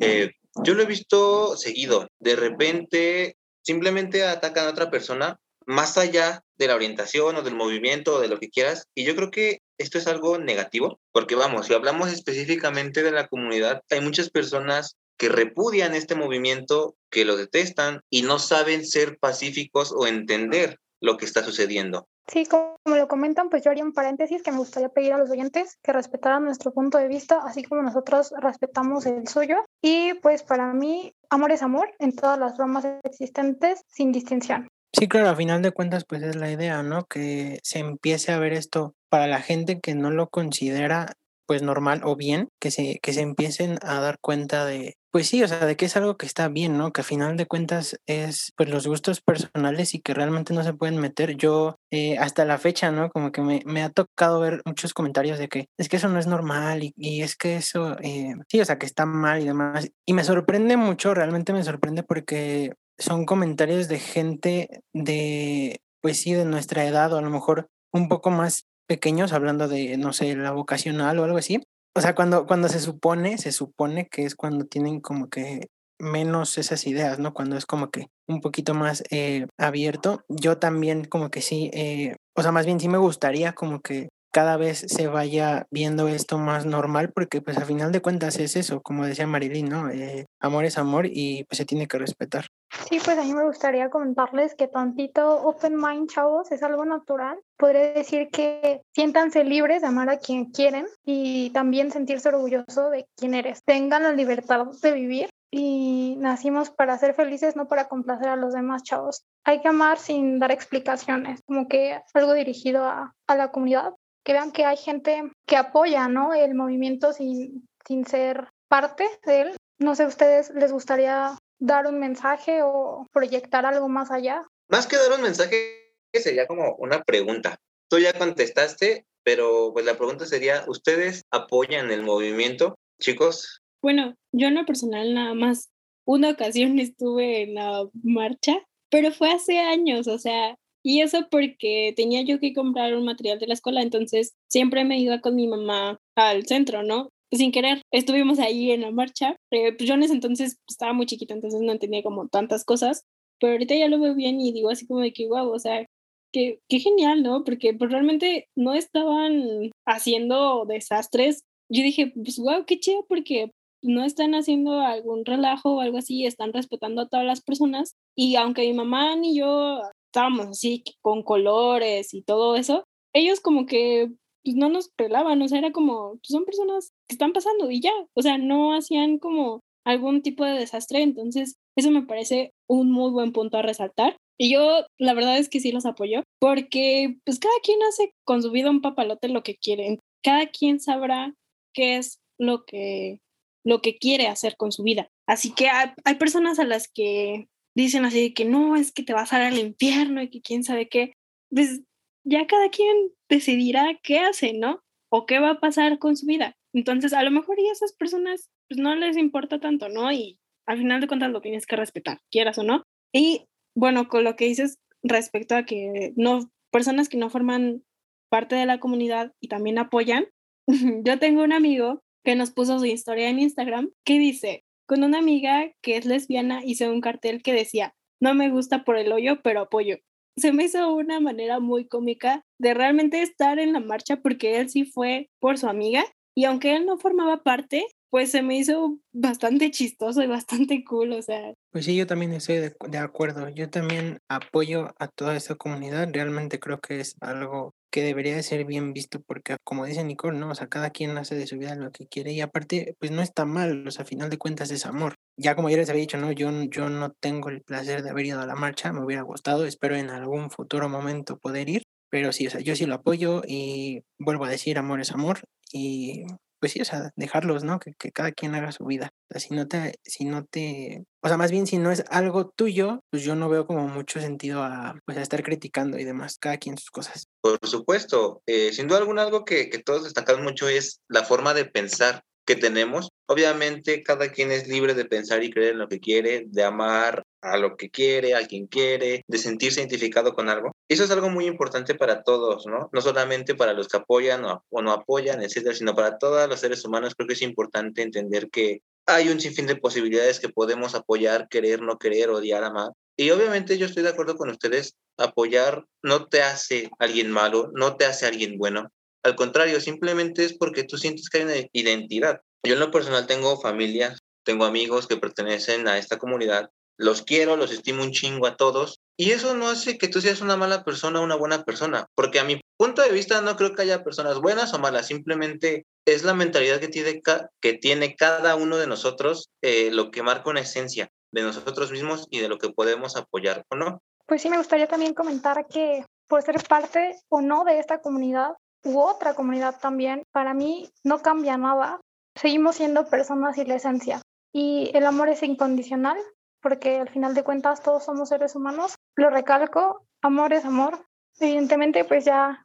Eh, 0.00 0.32
yo 0.64 0.74
lo 0.74 0.82
he 0.82 0.86
visto 0.86 1.56
seguido. 1.56 2.08
De 2.18 2.34
repente 2.34 3.36
simplemente 3.62 4.24
atacan 4.24 4.66
a 4.66 4.70
otra 4.70 4.90
persona 4.90 5.38
más 5.66 5.96
allá 5.96 6.42
de 6.56 6.66
la 6.66 6.74
orientación 6.74 7.36
o 7.36 7.42
del 7.42 7.54
movimiento 7.54 8.16
o 8.16 8.20
de 8.20 8.28
lo 8.28 8.38
que 8.38 8.50
quieras. 8.50 8.86
Y 8.94 9.04
yo 9.04 9.14
creo 9.16 9.30
que 9.30 9.58
esto 9.78 9.98
es 9.98 10.06
algo 10.06 10.38
negativo, 10.38 11.00
porque 11.12 11.34
vamos, 11.34 11.66
si 11.66 11.74
hablamos 11.74 12.12
específicamente 12.12 13.02
de 13.02 13.10
la 13.10 13.26
comunidad, 13.26 13.82
hay 13.90 14.00
muchas 14.00 14.30
personas 14.30 14.96
que 15.16 15.28
repudian 15.28 15.94
este 15.94 16.14
movimiento, 16.14 16.96
que 17.10 17.24
lo 17.24 17.36
detestan 17.36 18.00
y 18.10 18.22
no 18.22 18.38
saben 18.38 18.84
ser 18.84 19.18
pacíficos 19.18 19.92
o 19.96 20.06
entender 20.06 20.78
lo 21.00 21.16
que 21.16 21.24
está 21.24 21.44
sucediendo. 21.44 22.08
Sí, 22.26 22.46
como 22.46 22.78
lo 22.86 23.06
comentan, 23.06 23.50
pues 23.50 23.62
yo 23.62 23.70
haría 23.70 23.84
un 23.84 23.92
paréntesis 23.92 24.42
que 24.42 24.50
me 24.50 24.56
gustaría 24.56 24.88
pedir 24.88 25.12
a 25.12 25.18
los 25.18 25.30
oyentes 25.30 25.76
que 25.82 25.92
respetaran 25.92 26.44
nuestro 26.44 26.72
punto 26.72 26.96
de 26.96 27.06
vista, 27.06 27.40
así 27.44 27.62
como 27.62 27.82
nosotros 27.82 28.32
respetamos 28.40 29.04
el 29.04 29.28
suyo. 29.28 29.56
Y 29.82 30.14
pues 30.14 30.42
para 30.42 30.72
mí, 30.72 31.14
amor 31.28 31.52
es 31.52 31.62
amor 31.62 31.92
en 31.98 32.16
todas 32.16 32.38
las 32.38 32.56
formas 32.56 32.86
existentes, 33.02 33.82
sin 33.88 34.10
distinción. 34.10 34.68
Sí, 34.98 35.08
claro, 35.08 35.28
a 35.28 35.36
final 35.36 35.60
de 35.60 35.72
cuentas, 35.72 36.04
pues 36.08 36.22
es 36.22 36.36
la 36.36 36.50
idea, 36.50 36.82
¿no? 36.82 37.04
Que 37.04 37.58
se 37.62 37.80
empiece 37.80 38.32
a 38.32 38.38
ver 38.38 38.52
esto 38.52 38.94
para 39.10 39.26
la 39.26 39.42
gente 39.42 39.80
que 39.80 39.94
no 39.94 40.10
lo 40.10 40.28
considera 40.28 41.12
pues 41.46 41.62
normal 41.62 42.02
o 42.04 42.16
bien, 42.16 42.48
que 42.60 42.70
se, 42.70 42.98
que 43.02 43.12
se 43.12 43.20
empiecen 43.22 43.78
a 43.82 44.00
dar 44.00 44.18
cuenta 44.20 44.64
de, 44.64 44.96
pues 45.14 45.28
sí, 45.28 45.42
o 45.44 45.48
sea, 45.48 45.64
de 45.64 45.76
que 45.76 45.84
es 45.84 45.96
algo 45.96 46.16
que 46.16 46.26
está 46.26 46.48
bien, 46.48 46.76
¿no? 46.76 46.92
Que 46.92 47.02
a 47.02 47.04
final 47.04 47.36
de 47.36 47.46
cuentas 47.46 47.96
es 48.06 48.52
pues 48.56 48.68
los 48.68 48.86
gustos 48.86 49.20
personales 49.20 49.94
y 49.94 50.00
que 50.00 50.12
realmente 50.12 50.52
no 50.54 50.64
se 50.64 50.74
pueden 50.74 50.98
meter. 50.98 51.36
Yo 51.36 51.76
eh, 51.92 52.18
hasta 52.18 52.44
la 52.44 52.58
fecha, 52.58 52.90
¿no? 52.90 53.10
Como 53.10 53.30
que 53.30 53.40
me, 53.40 53.62
me, 53.64 53.82
ha 53.84 53.90
tocado 53.90 54.40
ver 54.40 54.60
muchos 54.64 54.92
comentarios 54.92 55.38
de 55.38 55.48
que 55.48 55.66
es 55.78 55.88
que 55.88 55.98
eso 55.98 56.08
no 56.08 56.18
es 56.18 56.26
normal 56.26 56.82
y, 56.82 56.92
y 56.96 57.22
es 57.22 57.36
que 57.36 57.54
eso, 57.56 57.96
eh, 58.00 58.34
sí, 58.48 58.60
o 58.60 58.64
sea, 58.64 58.76
que 58.78 58.86
está 58.86 59.06
mal 59.06 59.40
y 59.40 59.44
demás. 59.44 59.88
Y 60.04 60.14
me 60.14 60.24
sorprende 60.24 60.76
mucho, 60.76 61.14
realmente 61.14 61.52
me 61.52 61.62
sorprende 61.62 62.02
porque 62.02 62.72
son 62.98 63.24
comentarios 63.24 63.86
de 63.86 64.00
gente 64.00 64.82
de, 64.92 65.80
pues 66.00 66.20
sí, 66.20 66.32
de 66.32 66.44
nuestra 66.44 66.86
edad 66.86 67.12
o 67.12 67.18
a 67.18 67.22
lo 67.22 67.30
mejor 67.30 67.68
un 67.92 68.08
poco 68.08 68.30
más 68.30 68.64
pequeños, 68.86 69.32
hablando 69.32 69.68
de, 69.68 69.96
no 69.96 70.12
sé, 70.12 70.34
la 70.36 70.52
vocacional 70.52 71.18
o 71.18 71.24
algo 71.24 71.38
así. 71.38 71.60
O 71.96 72.00
sea, 72.00 72.14
cuando, 72.14 72.46
cuando 72.46 72.68
se 72.68 72.80
supone, 72.80 73.38
se 73.38 73.52
supone 73.52 74.08
que 74.08 74.24
es 74.24 74.34
cuando 74.34 74.64
tienen 74.66 75.00
como 75.00 75.28
que 75.28 75.68
menos 76.00 76.58
esas 76.58 76.86
ideas, 76.86 77.18
¿no? 77.18 77.32
Cuando 77.34 77.56
es 77.56 77.66
como 77.66 77.90
que 77.90 78.08
un 78.28 78.40
poquito 78.40 78.74
más 78.74 79.02
eh, 79.10 79.46
abierto. 79.58 80.24
Yo 80.28 80.58
también 80.58 81.04
como 81.04 81.30
que 81.30 81.40
sí, 81.40 81.70
eh, 81.72 82.16
o 82.36 82.42
sea, 82.42 82.52
más 82.52 82.66
bien 82.66 82.80
sí 82.80 82.88
me 82.88 82.98
gustaría 82.98 83.52
como 83.52 83.80
que 83.80 84.08
cada 84.32 84.56
vez 84.56 84.84
se 84.88 85.06
vaya 85.06 85.66
viendo 85.70 86.08
esto 86.08 86.38
más 86.38 86.66
normal, 86.66 87.12
porque 87.14 87.40
pues 87.40 87.56
a 87.56 87.64
final 87.64 87.92
de 87.92 88.02
cuentas 88.02 88.36
es 88.40 88.56
eso, 88.56 88.80
como 88.82 89.06
decía 89.06 89.28
Marilyn, 89.28 89.68
¿no? 89.68 89.90
Eh, 89.90 90.26
amor 90.40 90.64
es 90.64 90.76
amor 90.76 91.06
y 91.06 91.44
pues 91.44 91.58
se 91.58 91.64
tiene 91.64 91.86
que 91.86 91.98
respetar. 91.98 92.46
Sí, 92.88 92.98
pues 93.04 93.16
a 93.18 93.22
mí 93.22 93.32
me 93.32 93.44
gustaría 93.44 93.88
comentarles 93.88 94.54
que 94.54 94.68
tantito 94.68 95.42
open 95.42 95.76
mind, 95.76 96.10
chavos, 96.10 96.50
es 96.50 96.62
algo 96.62 96.84
natural. 96.84 97.38
Podría 97.56 97.92
decir 97.92 98.30
que 98.30 98.82
siéntanse 98.92 99.44
libres 99.44 99.82
de 99.82 99.88
amar 99.88 100.10
a 100.10 100.18
quien 100.18 100.46
quieren 100.46 100.86
y 101.04 101.50
también 101.50 101.92
sentirse 101.92 102.28
orgulloso 102.28 102.90
de 102.90 103.06
quién 103.16 103.34
eres. 103.34 103.62
Tengan 103.64 104.02
la 104.02 104.12
libertad 104.12 104.66
de 104.82 104.92
vivir 104.92 105.30
y 105.50 106.16
nacimos 106.18 106.70
para 106.70 106.98
ser 106.98 107.14
felices, 107.14 107.54
no 107.54 107.68
para 107.68 107.88
complacer 107.88 108.28
a 108.28 108.36
los 108.36 108.52
demás 108.52 108.82
chavos. 108.82 109.24
Hay 109.44 109.60
que 109.60 109.68
amar 109.68 109.98
sin 109.98 110.40
dar 110.40 110.50
explicaciones, 110.50 111.40
como 111.46 111.68
que 111.68 112.00
algo 112.12 112.32
dirigido 112.32 112.84
a, 112.84 113.14
a 113.28 113.36
la 113.36 113.52
comunidad 113.52 113.94
que 114.24 114.32
vean 114.32 114.50
que 114.50 114.64
hay 114.64 114.76
gente 114.76 115.22
que 115.46 115.56
apoya 115.56 116.08
¿no? 116.08 116.34
el 116.34 116.54
movimiento 116.54 117.12
sin, 117.12 117.68
sin 117.86 118.04
ser 118.06 118.48
parte 118.68 119.06
de 119.26 119.42
él. 119.42 119.56
No 119.78 119.94
sé, 119.94 120.06
¿ustedes 120.06 120.50
les 120.50 120.72
gustaría 120.72 121.36
dar 121.58 121.86
un 121.86 121.98
mensaje 121.98 122.62
o 122.62 123.06
proyectar 123.12 123.66
algo 123.66 123.88
más 123.88 124.10
allá? 124.10 124.46
Más 124.68 124.86
que 124.86 124.96
dar 124.96 125.12
un 125.12 125.22
mensaje, 125.22 125.92
sería 126.12 126.46
como 126.46 126.74
una 126.76 127.02
pregunta. 127.02 127.58
Tú 127.88 127.98
ya 127.98 128.12
contestaste, 128.12 129.06
pero 129.22 129.72
pues 129.72 129.84
la 129.84 129.96
pregunta 129.96 130.26
sería, 130.26 130.64
¿ustedes 130.68 131.22
apoyan 131.30 131.90
el 131.90 132.02
movimiento, 132.02 132.78
chicos? 133.00 133.60
Bueno, 133.82 134.14
yo 134.32 134.48
en 134.48 134.54
lo 134.54 134.64
personal 134.64 135.12
nada 135.14 135.34
más 135.34 135.70
una 136.06 136.30
ocasión 136.30 136.78
estuve 136.78 137.42
en 137.42 137.54
la 137.54 137.88
marcha, 138.02 138.58
pero 138.90 139.12
fue 139.12 139.30
hace 139.30 139.58
años, 139.58 140.06
o 140.06 140.18
sea, 140.18 140.56
y 140.82 141.00
eso 141.00 141.28
porque 141.30 141.94
tenía 141.96 142.22
yo 142.22 142.38
que 142.38 142.52
comprar 142.52 142.94
un 142.94 143.06
material 143.06 143.38
de 143.38 143.46
la 143.46 143.54
escuela, 143.54 143.80
entonces 143.80 144.34
siempre 144.50 144.84
me 144.84 144.98
iba 144.98 145.20
con 145.20 145.34
mi 145.34 145.48
mamá 145.48 145.98
al 146.14 146.46
centro, 146.46 146.82
¿no? 146.82 147.08
Sin 147.34 147.50
querer, 147.50 147.82
estuvimos 147.92 148.38
ahí 148.38 148.70
en 148.70 148.82
la 148.82 148.92
marcha. 148.92 149.36
Eh, 149.50 149.72
pues 149.72 149.88
yo 149.88 149.94
en 149.94 150.04
ese 150.04 150.14
entonces 150.14 150.58
estaba 150.68 150.92
muy 150.92 151.06
chiquita, 151.06 151.34
entonces 151.34 151.60
no 151.60 151.72
entendía 151.72 152.02
como 152.02 152.28
tantas 152.28 152.64
cosas, 152.64 153.02
pero 153.40 153.54
ahorita 153.54 153.74
ya 153.74 153.88
lo 153.88 153.98
veo 153.98 154.14
bien 154.14 154.40
y 154.40 154.52
digo 154.52 154.70
así 154.70 154.86
como 154.86 155.00
de 155.00 155.12
que, 155.12 155.26
wow, 155.26 155.50
o 155.50 155.58
sea, 155.58 155.84
qué, 156.32 156.60
qué 156.68 156.78
genial, 156.78 157.22
¿no? 157.22 157.42
Porque 157.42 157.74
pues, 157.74 157.90
realmente 157.90 158.46
no 158.56 158.74
estaban 158.74 159.70
haciendo 159.84 160.64
desastres. 160.66 161.42
Yo 161.68 161.82
dije, 161.82 162.12
pues 162.14 162.38
wow, 162.38 162.64
qué 162.66 162.78
chido, 162.78 163.04
porque 163.08 163.50
no 163.82 164.04
están 164.04 164.34
haciendo 164.34 164.80
algún 164.80 165.24
relajo 165.24 165.74
o 165.76 165.80
algo 165.80 165.98
así, 165.98 166.24
están 166.24 166.52
respetando 166.52 167.02
a 167.02 167.08
todas 167.08 167.26
las 167.26 167.42
personas. 167.42 167.94
Y 168.16 168.36
aunque 168.36 168.62
mi 168.62 168.74
mamá 168.74 169.16
ni 169.16 169.36
yo 169.36 169.80
estábamos 170.06 170.46
así 170.46 170.84
con 171.02 171.22
colores 171.22 172.14
y 172.14 172.22
todo 172.22 172.56
eso, 172.56 172.84
ellos 173.12 173.40
como 173.40 173.66
que 173.66 174.10
pues, 174.44 174.56
no 174.56 174.68
nos 174.68 174.90
pelaban, 174.90 175.40
o 175.42 175.48
sea, 175.48 175.58
era 175.58 175.72
como, 175.72 176.12
pues, 176.16 176.28
son 176.28 176.44
personas 176.44 176.92
que 177.08 177.14
están 177.14 177.32
pasando 177.32 177.70
y 177.70 177.80
ya, 177.80 177.92
o 178.14 178.22
sea, 178.22 178.38
no 178.38 178.74
hacían 178.74 179.18
como 179.18 179.60
algún 179.86 180.22
tipo 180.22 180.44
de 180.44 180.52
desastre, 180.52 181.02
entonces 181.02 181.56
eso 181.76 181.90
me 181.90 182.02
parece 182.02 182.52
un 182.68 182.90
muy 182.90 183.10
buen 183.10 183.32
punto 183.32 183.58
a 183.58 183.62
resaltar. 183.62 184.16
Y 184.38 184.52
yo 184.52 184.84
la 184.98 185.14
verdad 185.14 185.38
es 185.38 185.48
que 185.48 185.60
sí 185.60 185.70
los 185.70 185.86
apoyo, 185.86 186.22
porque 186.40 187.18
pues 187.24 187.38
cada 187.38 187.54
quien 187.62 187.78
hace 187.82 188.12
con 188.24 188.42
su 188.42 188.50
vida 188.50 188.70
un 188.70 188.80
papalote 188.80 189.28
lo 189.28 189.42
que 189.42 189.56
quiere, 189.56 189.98
cada 190.24 190.46
quien 190.46 190.80
sabrá 190.80 191.34
qué 191.72 191.96
es 191.96 192.18
lo 192.38 192.64
que, 192.64 193.20
lo 193.64 193.80
que 193.80 193.96
quiere 193.96 194.26
hacer 194.26 194.56
con 194.56 194.72
su 194.72 194.82
vida. 194.82 195.08
Así 195.28 195.54
que 195.54 195.68
hay, 195.68 195.90
hay 196.04 196.16
personas 196.16 196.58
a 196.58 196.64
las 196.64 196.88
que 196.88 197.46
dicen 197.76 198.04
así 198.04 198.32
que 198.34 198.44
no, 198.44 198.76
es 198.76 198.92
que 198.92 199.02
te 199.02 199.12
vas 199.12 199.32
a 199.32 199.38
dar 199.38 199.52
al 199.52 199.58
infierno 199.58 200.22
y 200.22 200.30
que 200.30 200.40
quién 200.40 200.64
sabe 200.64 200.88
qué, 200.88 201.12
pues 201.50 201.82
ya 202.24 202.46
cada 202.46 202.70
quien 202.70 203.12
decidirá 203.28 203.98
qué 204.02 204.18
hace, 204.18 204.52
¿no? 204.52 204.82
O 205.10 205.26
qué 205.26 205.38
va 205.38 205.50
a 205.50 205.60
pasar 205.60 205.98
con 205.98 206.16
su 206.16 206.26
vida. 206.26 206.56
Entonces, 206.72 207.12
a 207.12 207.22
lo 207.22 207.30
mejor 207.30 207.58
y 207.60 207.68
a 207.68 207.72
esas 207.72 207.92
personas 207.92 208.50
pues 208.68 208.80
no 208.80 208.94
les 208.96 209.16
importa 209.16 209.60
tanto, 209.60 209.88
¿no? 209.88 210.10
Y 210.10 210.38
al 210.66 210.78
final 210.78 211.00
de 211.00 211.06
cuentas 211.06 211.30
lo 211.30 211.40
tienes 211.40 211.66
que 211.66 211.76
respetar, 211.76 212.20
quieras 212.30 212.58
o 212.58 212.62
no. 212.62 212.82
Y 213.12 213.46
bueno, 213.76 214.08
con 214.08 214.24
lo 214.24 214.36
que 214.36 214.46
dices 214.46 214.78
respecto 215.02 215.54
a 215.54 215.64
que 215.64 216.12
no, 216.16 216.50
personas 216.70 217.08
que 217.08 217.18
no 217.18 217.30
forman 217.30 217.84
parte 218.30 218.56
de 218.56 218.66
la 218.66 218.80
comunidad 218.80 219.32
y 219.40 219.48
también 219.48 219.78
apoyan, 219.78 220.26
yo 221.04 221.18
tengo 221.18 221.42
un 221.42 221.52
amigo 221.52 222.02
que 222.24 222.36
nos 222.36 222.50
puso 222.50 222.78
su 222.78 222.86
historia 222.86 223.28
en 223.28 223.38
Instagram 223.38 223.90
que 224.04 224.18
dice, 224.18 224.64
con 224.86 225.04
una 225.04 225.18
amiga 225.18 225.70
que 225.82 225.96
es 225.96 226.06
lesbiana 226.06 226.64
hice 226.64 226.88
un 226.88 227.00
cartel 227.00 227.42
que 227.42 227.52
decía, 227.52 227.94
no 228.20 228.34
me 228.34 228.50
gusta 228.50 228.84
por 228.84 228.96
el 228.96 229.12
hoyo, 229.12 229.42
pero 229.42 229.60
apoyo. 229.60 229.98
Se 230.36 230.52
me 230.52 230.64
hizo 230.64 230.94
una 230.94 231.20
manera 231.20 231.60
muy 231.60 231.86
cómica 231.86 232.42
de 232.58 232.74
realmente 232.74 233.22
estar 233.22 233.58
en 233.58 233.72
la 233.72 233.80
marcha 233.80 234.16
porque 234.16 234.58
él 234.58 234.68
sí 234.68 234.84
fue 234.84 235.28
por 235.40 235.58
su 235.58 235.68
amiga 235.68 236.04
y 236.36 236.44
aunque 236.44 236.74
él 236.74 236.86
no 236.86 236.98
formaba 236.98 237.42
parte, 237.42 237.86
pues 238.10 238.30
se 238.30 238.42
me 238.42 238.56
hizo 238.56 238.98
bastante 239.12 239.70
chistoso 239.70 240.22
y 240.22 240.26
bastante 240.26 240.84
cool, 240.84 241.12
o 241.12 241.22
sea. 241.22 241.52
Pues 241.72 241.84
sí, 241.84 241.96
yo 241.96 242.06
también 242.06 242.32
estoy 242.32 242.56
de, 242.56 242.76
de 242.88 242.98
acuerdo. 242.98 243.48
Yo 243.48 243.70
también 243.70 244.18
apoyo 244.28 244.94
a 244.98 245.08
toda 245.08 245.36
esta 245.36 245.56
comunidad. 245.56 246.08
Realmente 246.12 246.60
creo 246.60 246.80
que 246.80 247.00
es 247.00 247.16
algo 247.20 247.74
que 247.94 248.02
debería 248.02 248.34
de 248.34 248.42
ser 248.42 248.64
bien 248.64 248.92
visto 248.92 249.20
porque 249.20 249.54
como 249.62 249.84
dice 249.84 250.02
Nicole, 250.02 250.36
¿no? 250.36 250.50
O 250.50 250.54
sea, 250.56 250.66
cada 250.66 250.90
quien 250.90 251.16
hace 251.16 251.36
de 251.36 251.46
su 251.46 251.56
vida 251.56 251.76
lo 251.76 251.92
que 251.92 252.08
quiere 252.08 252.32
y 252.32 252.40
aparte, 252.40 252.96
pues 252.98 253.12
no 253.12 253.22
está 253.22 253.44
mal, 253.44 253.86
o 253.86 253.90
sea, 253.92 254.02
a 254.02 254.04
final 254.04 254.30
de 254.30 254.36
cuentas 254.36 254.72
es 254.72 254.84
amor. 254.84 255.14
Ya 255.36 255.54
como 255.54 255.70
ya 255.70 255.76
les 255.76 255.88
había 255.90 256.00
dicho, 256.00 256.18
¿no? 256.18 256.32
Yo, 256.32 256.50
yo 256.64 256.88
no 256.88 257.12
tengo 257.12 257.50
el 257.50 257.62
placer 257.62 258.02
de 258.02 258.10
haber 258.10 258.26
ido 258.26 258.40
a 258.40 258.46
la 258.46 258.56
marcha, 258.56 258.92
me 258.92 259.04
hubiera 259.04 259.22
gustado, 259.22 259.64
espero 259.64 259.94
en 259.94 260.10
algún 260.10 260.50
futuro 260.50 260.88
momento 260.88 261.38
poder 261.38 261.68
ir, 261.68 261.84
pero 262.10 262.32
sí, 262.32 262.48
o 262.48 262.50
sea, 262.50 262.58
yo 262.58 262.74
sí 262.74 262.84
lo 262.84 262.96
apoyo 262.96 263.42
y 263.46 264.02
vuelvo 264.18 264.44
a 264.44 264.50
decir, 264.50 264.76
amor 264.76 265.00
es 265.00 265.12
amor 265.12 265.42
y 265.70 266.24
pues 266.64 266.72
sí, 266.72 266.80
o 266.80 266.84
sea, 266.86 267.12
dejarlos, 267.14 267.62
¿no? 267.62 267.78
Que, 267.78 267.92
que, 267.92 268.10
cada 268.10 268.32
quien 268.32 268.54
haga 268.54 268.72
su 268.72 268.86
vida. 268.86 269.12
O 269.28 269.34
sea, 269.34 269.40
si 269.46 269.54
no 269.54 269.68
te, 269.68 269.98
si 270.02 270.24
no 270.24 270.46
te, 270.46 271.04
o 271.22 271.28
sea, 271.28 271.36
más 271.36 271.50
bien 271.50 271.66
si 271.66 271.76
no 271.76 271.92
es 271.92 272.02
algo 272.08 272.48
tuyo, 272.56 273.04
pues 273.10 273.22
yo 273.22 273.34
no 273.34 273.50
veo 273.50 273.66
como 273.66 273.86
mucho 273.86 274.18
sentido 274.18 274.62
a, 274.62 274.98
pues, 275.04 275.18
a 275.18 275.20
estar 275.20 275.42
criticando 275.42 275.98
y 275.98 276.04
demás, 276.04 276.38
cada 276.40 276.56
quien 276.56 276.78
sus 276.78 276.88
cosas. 276.88 277.28
Por 277.42 277.58
supuesto, 277.64 278.40
eh, 278.46 278.72
sin 278.72 278.88
duda 278.88 279.00
alguna 279.00 279.24
algo 279.24 279.44
que, 279.44 279.68
que 279.68 279.78
todos 279.78 280.04
destacan 280.04 280.42
mucho 280.42 280.66
es 280.66 281.02
la 281.06 281.24
forma 281.24 281.52
de 281.52 281.66
pensar 281.66 282.24
que 282.46 282.56
tenemos. 282.56 283.10
Obviamente 283.26 284.02
cada 284.02 284.30
quien 284.30 284.52
es 284.52 284.68
libre 284.68 284.94
de 284.94 285.04
pensar 285.04 285.42
y 285.42 285.50
creer 285.50 285.72
en 285.72 285.78
lo 285.78 285.88
que 285.88 286.00
quiere, 286.00 286.44
de 286.46 286.62
amar 286.62 287.22
a 287.40 287.56
lo 287.56 287.76
que 287.76 287.90
quiere, 287.90 288.34
a 288.34 288.46
quien 288.46 288.66
quiere, 288.66 289.22
de 289.26 289.38
sentirse 289.38 289.80
identificado 289.80 290.34
con 290.34 290.48
algo. 290.48 290.72
Eso 290.88 291.04
es 291.04 291.10
algo 291.10 291.30
muy 291.30 291.46
importante 291.46 291.94
para 291.94 292.22
todos, 292.22 292.66
¿no? 292.66 292.88
No 292.92 293.00
solamente 293.00 293.54
para 293.54 293.72
los 293.72 293.88
que 293.88 293.98
apoyan 293.98 294.44
o, 294.44 294.82
no 294.82 294.92
apoyan, 294.92 295.42
etcétera, 295.42 295.74
sino 295.74 295.94
para 295.94 296.18
todos 296.18 296.48
los 296.48 296.60
seres 296.60 296.84
humanos. 296.84 297.14
Creo 297.14 297.26
que 297.26 297.34
es 297.34 297.42
importante 297.42 298.02
entender 298.02 298.48
que 298.50 298.80
hay 299.06 299.28
un 299.28 299.40
sinfín 299.40 299.66
de 299.66 299.76
posibilidades 299.76 300.40
que 300.40 300.48
podemos 300.48 300.94
apoyar, 300.94 301.48
querer, 301.48 301.82
no 301.82 301.98
querer, 301.98 302.30
odiar, 302.30 302.64
amar. 302.64 302.92
Y 303.16 303.30
obviamente 303.30 303.78
yo 303.78 303.86
estoy 303.86 304.02
de 304.02 304.08
acuerdo 304.08 304.36
con 304.36 304.50
ustedes, 304.50 304.96
apoyar 305.18 305.84
no 306.02 306.26
te 306.26 306.42
hace 306.42 306.90
alguien 306.98 307.30
malo, 307.30 307.70
no 307.74 307.96
te 307.96 308.06
hace 308.06 308.26
alguien 308.26 308.58
bueno, 308.58 308.90
al 309.24 309.34
contrario, 309.34 309.80
simplemente 309.80 310.44
es 310.44 310.56
porque 310.56 310.84
tú 310.84 310.98
sientes 310.98 311.28
que 311.28 311.38
hay 311.38 311.44
una 311.44 311.54
identidad. 311.72 312.40
Yo 312.62 312.74
en 312.74 312.80
lo 312.80 312.90
personal 312.90 313.26
tengo 313.26 313.60
familia, 313.60 314.16
tengo 314.44 314.64
amigos 314.64 315.06
que 315.06 315.16
pertenecen 315.16 315.88
a 315.88 315.98
esta 315.98 316.18
comunidad 316.18 316.70
los 316.96 317.22
quiero, 317.22 317.56
los 317.56 317.72
estimo 317.72 318.02
un 318.02 318.12
chingo 318.12 318.46
a 318.46 318.56
todos. 318.56 319.00
Y 319.16 319.30
eso 319.30 319.54
no 319.54 319.68
hace 319.68 319.98
que 319.98 320.08
tú 320.08 320.20
seas 320.20 320.40
una 320.40 320.56
mala 320.56 320.84
persona 320.84 321.20
o 321.20 321.24
una 321.24 321.36
buena 321.36 321.64
persona, 321.64 322.06
porque 322.14 322.40
a 322.40 322.44
mi 322.44 322.60
punto 322.76 323.02
de 323.02 323.12
vista 323.12 323.40
no 323.40 323.56
creo 323.56 323.74
que 323.74 323.82
haya 323.82 324.02
personas 324.02 324.40
buenas 324.40 324.74
o 324.74 324.78
malas, 324.78 325.06
simplemente 325.06 325.86
es 326.06 326.24
la 326.24 326.34
mentalidad 326.34 326.80
que 326.80 326.88
tiene, 326.88 327.22
que 327.60 327.72
tiene 327.74 328.16
cada 328.16 328.56
uno 328.56 328.76
de 328.76 328.86
nosotros 328.86 329.50
eh, 329.62 329.90
lo 329.92 330.10
que 330.10 330.22
marca 330.22 330.50
una 330.50 330.60
esencia 330.60 331.08
de 331.32 331.42
nosotros 331.42 331.92
mismos 331.92 332.26
y 332.30 332.40
de 332.40 332.48
lo 332.48 332.58
que 332.58 332.70
podemos 332.70 333.16
apoyar 333.16 333.64
o 333.70 333.76
no. 333.76 334.02
Pues 334.26 334.42
sí, 334.42 334.50
me 334.50 334.58
gustaría 334.58 334.86
también 334.86 335.14
comentar 335.14 335.66
que 335.68 336.04
por 336.26 336.42
ser 336.42 336.62
parte 336.66 337.14
o 337.28 337.40
no 337.40 337.64
de 337.64 337.78
esta 337.78 338.00
comunidad 338.00 338.54
u 338.84 339.00
otra 339.00 339.34
comunidad 339.34 339.78
también, 339.80 340.24
para 340.32 340.54
mí 340.54 340.90
no 341.02 341.20
cambia 341.22 341.56
nada. 341.56 342.00
Seguimos 342.34 342.76
siendo 342.76 343.06
personas 343.06 343.58
y 343.58 343.64
la 343.64 343.76
esencia. 343.76 344.20
Y 344.52 344.90
el 344.94 345.06
amor 345.06 345.28
es 345.28 345.42
incondicional, 345.42 346.18
porque 346.60 346.98
al 346.98 347.08
final 347.08 347.34
de 347.34 347.44
cuentas 347.44 347.82
todos 347.82 348.04
somos 348.04 348.28
seres 348.28 348.54
humanos. 348.54 348.94
Lo 349.16 349.30
recalco, 349.30 350.06
amor 350.22 350.52
es 350.52 350.64
amor. 350.64 351.04
Evidentemente, 351.40 352.04
pues 352.04 352.24
ya 352.24 352.62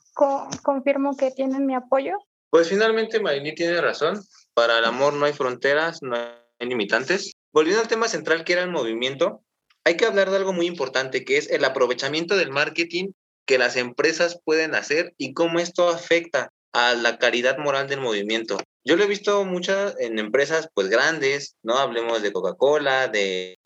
confirmo 0.64 1.18
que 1.18 1.32
tienen 1.32 1.66
mi 1.66 1.76
apoyo. 1.76 2.18
Pues 2.50 2.70
finalmente 2.70 3.20
Marini 3.20 3.56
tiene 3.56 3.82
razón. 3.82 4.22
Para 4.54 4.80
el 4.80 4.86
amor 4.86 5.14
no 5.14 5.26
hay 5.26 5.34
fronteras, 5.34 6.02
no 6.02 6.16
hay 6.16 6.68
limitantes. 6.68 7.34
Volviendo 7.54 7.82
al 7.82 7.88
tema 7.88 8.08
central 8.08 8.44
que 8.44 8.54
era 8.54 8.64
el 8.64 8.72
movimiento, 8.72 9.44
hay 9.84 9.98
que 9.98 10.06
hablar 10.06 10.30
de 10.30 10.38
algo 10.38 10.54
muy 10.54 10.68
importante 10.68 11.24
que 11.24 11.38
es 11.38 11.50
el 11.50 11.64
aprovechamiento 11.66 12.36
del 12.36 12.52
marketing 12.52 13.12
que 13.50 13.58
las 13.58 13.78
empresas 13.78 14.40
pueden 14.46 14.76
hacer 14.76 15.16
y 15.18 15.34
cómo 15.34 15.58
esto 15.60 15.90
afecta 15.90 16.52
a 16.72 16.94
la 16.94 17.18
caridad 17.18 17.58
moral 17.58 17.88
del 17.88 18.00
movimiento. 18.00 18.60
Yo 18.86 18.96
lo 18.96 19.04
he 19.04 19.08
visto 19.08 19.44
muchas 19.44 19.96
en 20.00 20.20
empresas 20.20 20.70
pues 20.76 20.88
grandes, 20.88 21.56
¿no? 21.64 21.80
Hablemos 21.80 22.22
de 22.22 22.32
Coca-Cola, 22.32 23.08
de 23.08 23.58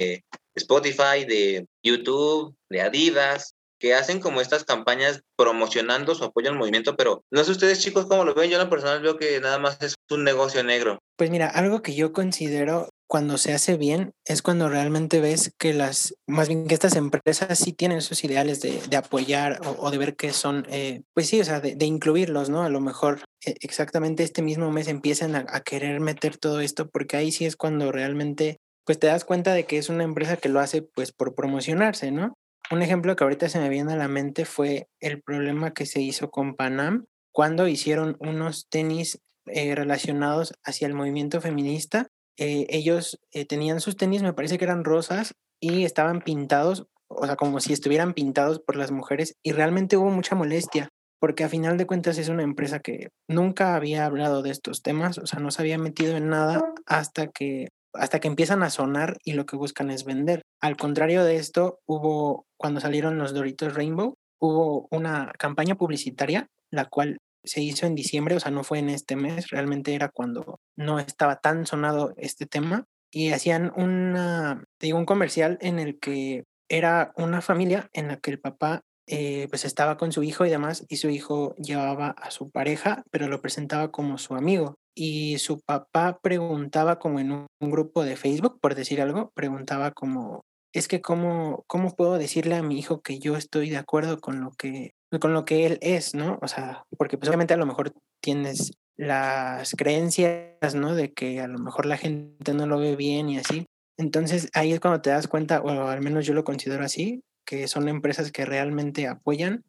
Spotify, 0.55 1.25
de 1.27 1.65
YouTube, 1.83 2.55
de 2.69 2.79
Adidas, 2.79 3.55
que 3.77 3.93
hacen 3.93 4.21
como 4.21 4.39
estas 4.39 4.63
campañas 4.63 5.19
promocionando 5.35 6.15
su 6.15 6.23
apoyo 6.23 6.49
al 6.49 6.57
movimiento, 6.57 6.95
pero 6.95 7.25
no 7.29 7.43
sé 7.43 7.51
ustedes 7.51 7.79
chicos 7.79 8.05
cómo 8.05 8.23
lo 8.23 8.33
ven, 8.33 8.49
yo 8.49 8.55
en 8.55 8.63
lo 8.63 8.69
personal 8.69 9.01
veo 9.01 9.17
que 9.17 9.41
nada 9.41 9.59
más 9.59 9.81
es 9.81 9.95
un 10.09 10.23
negocio 10.23 10.63
negro. 10.63 10.99
Pues 11.17 11.29
mira, 11.29 11.49
algo 11.49 11.81
que 11.81 11.93
yo 11.93 12.13
considero 12.13 12.87
cuando 13.13 13.37
se 13.37 13.53
hace 13.53 13.77
bien 13.77 14.15
es 14.25 14.41
cuando 14.41 14.69
realmente 14.69 15.21
ves 15.21 15.53
que 15.59 15.71
las, 15.71 16.15
más 16.25 16.47
bien 16.47 16.65
que 16.65 16.73
estas 16.73 16.95
empresas 16.95 17.59
sí 17.59 17.71
tienen 17.71 17.99
esos 17.99 18.23
ideales 18.23 18.59
de, 18.59 18.97
apoyar 18.97 19.61
o, 19.63 19.91
de 19.91 19.99
ver 19.99 20.15
que 20.15 20.33
son, 20.33 20.65
eh, 20.67 21.03
pues 21.13 21.27
sí, 21.27 21.39
o 21.39 21.43
sea, 21.43 21.59
de, 21.59 21.85
incluirlos, 21.85 22.49
¿no? 22.49 22.63
A 22.63 22.69
lo 22.69 22.81
mejor 22.81 23.19
eh, 23.45 23.53
exactamente 23.61 24.23
este 24.23 24.41
mismo 24.41 24.71
mes 24.71 24.87
empiezan 24.87 25.35
a, 25.35 25.45
a, 25.47 25.59
querer 25.59 25.99
meter 25.99 26.37
todo 26.37 26.59
esto 26.59 26.89
porque 26.89 27.15
ahí 27.15 27.31
sí 27.31 27.45
es 27.45 27.55
cuando 27.55 27.91
realmente, 27.91 28.57
pues 28.83 28.97
te 28.97 29.05
das 29.05 29.25
cuenta 29.25 29.53
de 29.53 29.67
que 29.67 29.77
es 29.77 29.89
una 29.89 30.05
empresa 30.05 30.37
que 30.37 30.49
lo 30.49 30.59
hace 30.59 30.81
pues 30.81 31.11
por 31.11 31.35
promocionarse, 31.35 32.09
¿no? 32.09 32.33
Un 32.71 32.81
ejemplo 32.81 33.15
que 33.15 33.25
ahorita 33.25 33.47
se 33.47 33.59
me 33.59 33.69
viene 33.69 33.93
a 33.93 33.97
la 33.97 34.07
mente 34.07 34.43
fue 34.43 34.87
el 34.99 35.21
problema 35.21 35.71
que 35.71 35.85
se 35.85 36.01
hizo 36.01 36.31
con 36.31 36.55
Panam 36.55 37.05
cuando 37.31 37.67
hicieron 37.67 38.17
unos 38.19 38.65
tenis 38.69 39.19
eh, 39.45 39.75
relacionados 39.75 40.53
hacia 40.63 40.87
el 40.87 40.93
movimiento 40.93 41.41
feminista. 41.41 42.07
Eh, 42.37 42.65
ellos 42.69 43.19
eh, 43.31 43.45
tenían 43.45 43.79
sus 43.79 43.97
tenis, 43.97 44.23
me 44.23 44.33
parece 44.33 44.57
que 44.57 44.65
eran 44.65 44.83
rosas, 44.83 45.33
y 45.59 45.85
estaban 45.85 46.21
pintados, 46.21 46.87
o 47.07 47.25
sea, 47.25 47.35
como 47.35 47.59
si 47.59 47.73
estuvieran 47.73 48.13
pintados 48.13 48.59
por 48.59 48.75
las 48.75 48.91
mujeres, 48.91 49.35
y 49.43 49.51
realmente 49.51 49.97
hubo 49.97 50.09
mucha 50.09 50.35
molestia, 50.35 50.89
porque 51.19 51.43
a 51.43 51.49
final 51.49 51.77
de 51.77 51.85
cuentas 51.85 52.17
es 52.17 52.29
una 52.29 52.43
empresa 52.43 52.79
que 52.79 53.09
nunca 53.29 53.75
había 53.75 54.05
hablado 54.05 54.41
de 54.41 54.49
estos 54.49 54.81
temas, 54.81 55.17
o 55.17 55.25
sea, 55.25 55.39
no 55.39 55.51
se 55.51 55.61
había 55.61 55.77
metido 55.77 56.17
en 56.17 56.29
nada 56.29 56.73
hasta 56.85 57.27
que 57.27 57.69
hasta 57.93 58.19
que 58.19 58.27
empiezan 58.27 58.63
a 58.63 58.69
sonar 58.69 59.17
y 59.23 59.33
lo 59.33 59.45
que 59.45 59.55
buscan 59.55 59.91
es 59.91 60.03
vender. 60.03 60.41
Al 60.61 60.77
contrario 60.77 61.23
de 61.23 61.35
esto, 61.35 61.79
hubo, 61.85 62.45
cuando 62.57 62.79
salieron 62.79 63.17
los 63.17 63.33
Doritos 63.33 63.75
Rainbow, 63.75 64.15
hubo 64.41 64.87
una 64.91 65.31
campaña 65.37 65.75
publicitaria, 65.75 66.47
la 66.71 66.85
cual 66.85 67.19
se 67.43 67.61
hizo 67.61 67.85
en 67.85 67.95
diciembre, 67.95 68.35
o 68.35 68.39
sea, 68.39 68.51
no 68.51 68.63
fue 68.63 68.79
en 68.79 68.89
este 68.89 69.15
mes, 69.15 69.49
realmente 69.49 69.93
era 69.95 70.09
cuando 70.09 70.59
no 70.75 70.99
estaba 70.99 71.37
tan 71.37 71.65
sonado 71.65 72.13
este 72.17 72.45
tema, 72.45 72.85
y 73.11 73.31
hacían 73.31 73.71
una, 73.75 74.63
digo, 74.79 74.97
un 74.97 75.05
comercial 75.05 75.57
en 75.61 75.79
el 75.79 75.99
que 75.99 76.45
era 76.69 77.13
una 77.15 77.41
familia 77.41 77.89
en 77.93 78.07
la 78.07 78.17
que 78.17 78.31
el 78.31 78.39
papá 78.39 78.81
eh, 79.05 79.47
pues 79.49 79.65
estaba 79.65 79.97
con 79.97 80.11
su 80.11 80.23
hijo 80.23 80.45
y 80.45 80.49
demás, 80.49 80.85
y 80.87 80.97
su 80.97 81.09
hijo 81.09 81.55
llevaba 81.55 82.09
a 82.09 82.31
su 82.31 82.49
pareja, 82.49 83.03
pero 83.11 83.27
lo 83.27 83.41
presentaba 83.41 83.91
como 83.91 84.17
su 84.17 84.33
amigo 84.33 84.75
y 84.95 85.37
su 85.39 85.59
papá 85.59 86.19
preguntaba 86.21 86.99
como 86.99 87.19
en 87.19 87.31
un, 87.31 87.47
grupo 87.59 88.03
de 88.03 88.15
Facebook, 88.15 88.59
por 88.61 88.75
decir 88.75 89.01
algo, 89.01 89.31
preguntaba 89.35 89.91
como, 89.91 90.41
es 90.73 90.87
que 90.87 91.01
cómo, 91.01 91.63
cómo 91.67 91.95
puedo 91.95 92.17
decirle 92.17 92.55
a 92.55 92.63
mi 92.63 92.77
hijo 92.77 93.01
que 93.01 93.19
yo 93.19 93.35
estoy 93.35 93.69
de 93.69 93.77
acuerdo 93.77 94.19
con 94.19 94.41
lo 94.41 94.51
que, 94.51 94.91
con 95.19 95.33
lo 95.33 95.45
que 95.45 95.65
él 95.65 95.79
es, 95.81 96.15
¿no? 96.15 96.39
O 96.41 96.47
sea, 96.47 96.85
porque 96.97 97.17
pues 97.17 97.29
obviamente 97.29 97.53
a 97.53 97.57
lo 97.57 97.65
mejor 97.65 97.93
tienes 98.21 98.73
las 98.95 99.75
creencias, 99.75 100.75
¿no? 100.75 100.95
De 100.95 101.13
que 101.13 101.41
a 101.41 101.47
lo 101.47 101.59
mejor 101.59 101.85
la 101.85 101.97
gente 101.97 102.53
no 102.53 102.67
lo 102.67 102.79
ve 102.79 102.95
bien 102.95 103.29
y 103.29 103.37
así. 103.37 103.65
Entonces 103.97 104.49
ahí 104.53 104.71
es 104.71 104.79
cuando 104.79 105.01
te 105.01 105.09
das 105.09 105.27
cuenta, 105.27 105.61
o 105.61 105.87
al 105.87 106.01
menos 106.01 106.25
yo 106.25 106.33
lo 106.33 106.43
considero 106.43 106.83
así, 106.83 107.23
que 107.45 107.67
son 107.67 107.89
empresas 107.89 108.31
que 108.31 108.45
realmente 108.45 109.07
apoyan. 109.07 109.63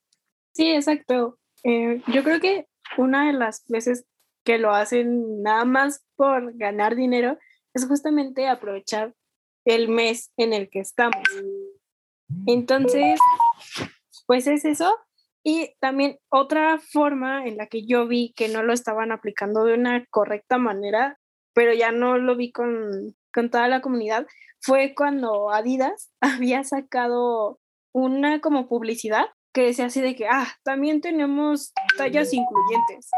Sí, 0.54 0.70
exacto. 0.72 1.38
Eh, 1.62 2.02
yo 2.08 2.22
creo 2.22 2.40
que 2.40 2.66
una 2.96 3.26
de 3.26 3.32
las 3.32 3.64
veces 3.68 4.04
que 4.44 4.58
lo 4.58 4.72
hacen 4.72 5.42
nada 5.42 5.64
más 5.64 6.04
por 6.16 6.56
ganar 6.56 6.94
dinero, 6.94 7.38
es 7.72 7.86
justamente 7.86 8.46
aprovechar 8.46 9.14
el 9.64 9.88
mes 9.88 10.30
en 10.36 10.52
el 10.52 10.68
que 10.68 10.80
estamos. 10.80 11.22
Entonces, 12.46 13.18
pues 14.26 14.46
es 14.46 14.64
eso. 14.64 14.94
Y 15.44 15.74
también 15.78 16.18
otra 16.30 16.78
forma 16.78 17.46
en 17.46 17.58
la 17.58 17.66
que 17.66 17.86
yo 17.86 18.08
vi 18.08 18.32
que 18.34 18.48
no 18.48 18.62
lo 18.62 18.72
estaban 18.72 19.12
aplicando 19.12 19.64
de 19.64 19.74
una 19.74 20.06
correcta 20.10 20.56
manera, 20.56 21.18
pero 21.52 21.74
ya 21.74 21.92
no 21.92 22.16
lo 22.16 22.34
vi 22.34 22.50
con, 22.50 23.14
con 23.32 23.50
toda 23.50 23.68
la 23.68 23.82
comunidad, 23.82 24.26
fue 24.60 24.94
cuando 24.94 25.50
Adidas 25.50 26.10
había 26.20 26.64
sacado 26.64 27.60
una 27.92 28.40
como 28.40 28.66
publicidad 28.68 29.26
que 29.52 29.66
decía 29.66 29.86
así 29.86 30.00
de 30.00 30.16
que, 30.16 30.26
ah, 30.26 30.48
también 30.64 31.00
tenemos 31.00 31.72
tallas 31.96 32.32
incluyentes. 32.32 33.08